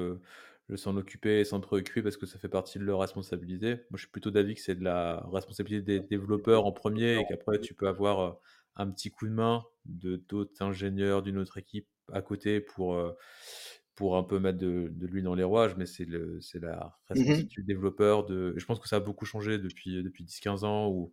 [0.68, 3.76] le s'en occuper et s'en préoccuper parce que ça fait partie de leur responsabilité?
[3.76, 7.26] Moi, je suis plutôt d'avis que c'est de la responsabilité des développeurs en premier et
[7.26, 8.32] qu'après, tu peux avoir euh,
[8.76, 13.12] un petit coup de main de d'autres ingénieurs d'une autre équipe à côté pour, euh,
[13.96, 16.28] pour un peu mettre de, de l'huile dans les rouages, mais c'est la
[16.66, 18.26] mmh responsabilité du développeur.
[18.26, 18.54] De...
[18.58, 21.12] Je pense que ça a beaucoup changé depuis, depuis 10-15 ans où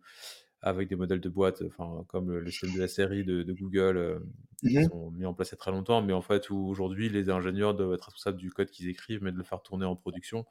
[0.61, 4.19] avec des modèles de boîte, enfin, comme le système de la série de, Google, euh,
[4.59, 7.09] qui mmh sont mis en place il y a très longtemps, mais en fait, aujourd'hui,
[7.09, 9.95] les ingénieurs doivent être responsables du code qu'ils écrivent, mais de le faire tourner en
[9.95, 10.45] production.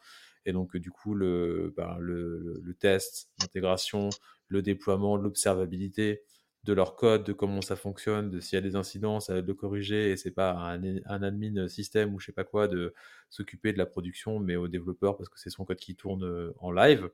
[0.46, 4.08] Et donc, du coup, le, ben, le, le, test, l'intégration,
[4.48, 6.22] le déploiement, l'observabilité
[6.64, 9.40] de leur code, de comment ça fonctionne, de s'il y a des incidents, ça va
[9.40, 12.94] le corriger, et c'est pas un, un, admin système ou je sais pas quoi de
[13.30, 16.52] s'occuper de la production, mais au développeur parce que c'est son code qui tourne euh,
[16.58, 17.10] en live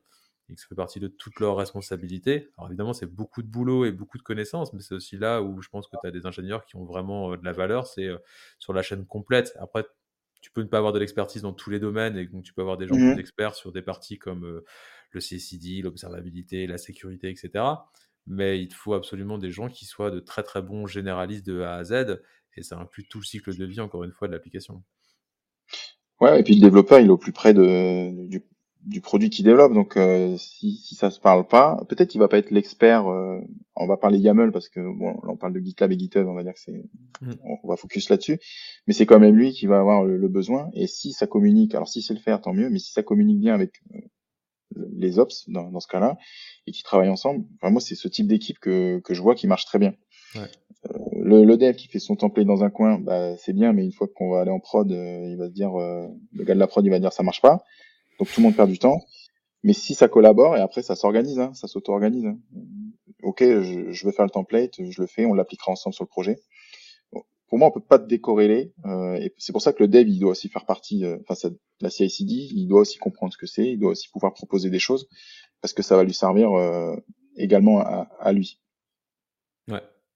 [0.49, 2.49] et que ça fait partie de toutes leurs responsabilités.
[2.57, 5.61] Alors évidemment, c'est beaucoup de boulot et beaucoup de connaissances, mais c'est aussi là où
[5.61, 8.05] je pense que tu as des ingénieurs qui ont vraiment euh, de la valeur, c'est
[8.05, 8.17] euh,
[8.59, 9.55] sur la chaîne complète.
[9.59, 9.85] Après,
[10.41, 12.61] tu peux ne pas avoir de l'expertise dans tous les domaines, et donc tu peux
[12.61, 14.63] avoir des gens mmh plus experts sur des parties comme euh,
[15.11, 17.65] le CCD, l'observabilité, la sécurité, etc.
[18.25, 21.61] Mais il te faut absolument des gens qui soient de très très bons généralistes de
[21.61, 22.21] A à Z,
[22.55, 24.83] et ça inclut tout le cycle de vie, encore une fois, de l'application.
[26.19, 28.43] Ouais, et puis le développeur, il est au plus près de, du,
[28.87, 29.73] du produit qu'il développe.
[29.73, 33.07] Donc euh, si, si ça se parle pas, peut-être il va pas être l'expert.
[33.07, 33.39] Euh,
[33.75, 36.33] on va parler YAML parce que bon, là on parle de GitLab et GitHub, on
[36.33, 36.85] va dire que c'est,
[37.21, 37.33] mm.
[37.63, 38.39] on, va focus là-dessus.
[38.87, 40.69] Mais c'est quand même lui qui va avoir le, besoin.
[40.73, 42.69] Et si ça communique, alors si c'est le faire, tant mieux.
[42.69, 43.99] Mais si ça communique bien avec euh,
[44.95, 46.17] les ops dans, dans ce cas-là
[46.65, 49.47] et qui travaillent ensemble, enfin, moi c'est ce type d'équipe que que je vois qui
[49.47, 49.93] marche très bien.
[50.35, 50.49] Ouais.
[51.13, 53.93] le, le, dev qui fait son template dans un coin, bah, c'est bien, mais une
[53.93, 56.85] fois qu'on va aller en prod, il va se dire, le gars de la prod,
[56.85, 57.63] il va dire ça marche pas.
[58.19, 59.01] Donc tout le monde perd du temps.
[59.63, 62.25] Mais si ça collabore et après ça s'organise, hein, ça s'auto-organise.
[62.25, 62.37] Hein.
[63.23, 66.09] Ok, je, je, veux faire le template, je le fais, on l'appliquera ensemble sur le
[66.09, 66.39] projet.
[67.11, 68.73] pour moi, on peut pas décorréler.
[68.85, 71.03] Euh, et c'est pour ça que le dev, il doit aussi faire partie.
[71.03, 71.49] Euh, enfin,
[71.81, 74.79] la CI/CD, il doit aussi comprendre ce que c'est, il doit aussi pouvoir proposer des
[74.79, 75.07] choses
[75.61, 76.95] parce que ça va lui servir euh,
[77.35, 78.59] également à, lui.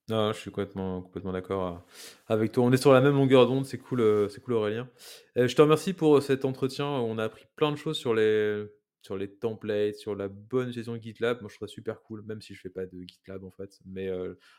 [0.08, 1.78] Non, je suis complètement, complètement d'accord euh,
[2.26, 2.64] avec toi.
[2.64, 4.88] On est sur la même longueur d'onde, c'est cool, euh, c'est cool Aurélien.
[5.36, 6.86] Euh, je te remercie pour cet entretien.
[6.86, 8.66] On a appris plein de choses sur les,
[9.00, 11.40] sur les templates, sur la bonne gestion de GitLab.
[11.40, 13.78] Moi, je trouve ça super cool, même si je fais pas de GitLab en fait.
[13.86, 14.10] Mais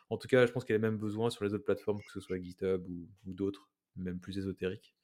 [0.10, 2.00] en tout cas, je pense qu'il y a les mêmes besoins sur les autres plateformes,
[2.00, 4.96] que ce soit GitHub ou, d'autres, même plus ésotériques.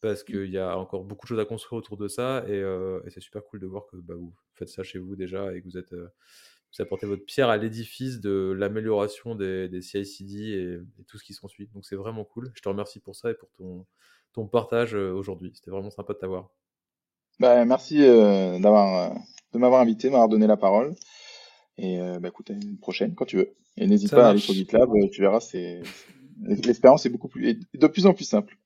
[0.00, 0.24] Parce mmh.
[0.24, 2.44] qu'il y a encore beaucoup de choses à construire autour de ça.
[2.48, 2.62] Et,
[3.10, 5.66] c'est super cool de voir que bah, vous faites ça chez vous déjà et que
[5.66, 5.94] vous êtes
[6.76, 11.34] vous apportez votre pierre à l'édifice de l'amélioration des, des CI/CD et, tout ce qui
[11.34, 11.68] s'ensuit.
[11.74, 12.50] Donc c'est vraiment cool.
[12.54, 13.86] Je te remercie pour ça et pour ton,
[14.32, 15.52] ton partage euh, aujourd'hui.
[15.54, 16.50] C'était vraiment sympa de t'avoir.
[17.40, 19.14] Bah, merci euh, d'avoir euh,
[19.52, 20.94] de m'avoir invité, m'avoir donné la parole.
[21.78, 23.54] Et bah, écoute, à une prochaine quand tu veux.
[23.78, 25.80] Et n'hésite pas à aller sur GitLab, tu verras, c'est
[26.42, 28.56] l'expérience est beaucoup plus de plus en plus simple.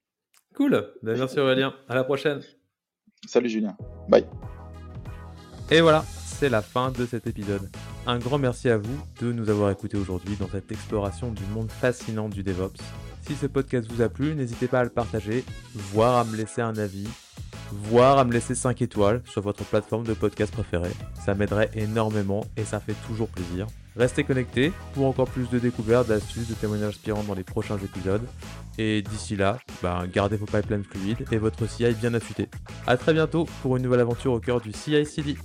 [0.55, 0.93] Cool.
[1.03, 1.75] Bah, merci Aurélien.
[1.89, 2.41] À la prochaine.
[3.27, 3.77] Salut Julien.
[4.09, 4.27] Bye.
[5.71, 7.71] Et voilà, c'est la fin de cet épisode.
[8.09, 11.69] Un grand merci à vous de nous avoir écoutés aujourd'hui dans cette exploration du monde
[11.73, 12.81] fascinant du DevOps.
[13.23, 15.45] Si ce podcast vous a plu, n'hésitez pas à le partager,
[15.75, 17.09] voire à me laisser un avis,
[17.73, 20.93] voire à me laisser 5 étoiles sur votre plateforme de podcast préférée.
[21.15, 23.67] Ça m'aiderait énormément et ça fait toujours plaisir.
[23.97, 28.23] Restez connectés pour encore plus de découvertes, d'astuces, de témoignages inspirants dans les prochains épisodes.
[28.79, 32.49] Et d'ici là, ben, gardez vos pipelines fluides et votre CI bien affûté.
[32.87, 35.37] A très bientôt pour une nouvelle aventure au cœur du CI-CD.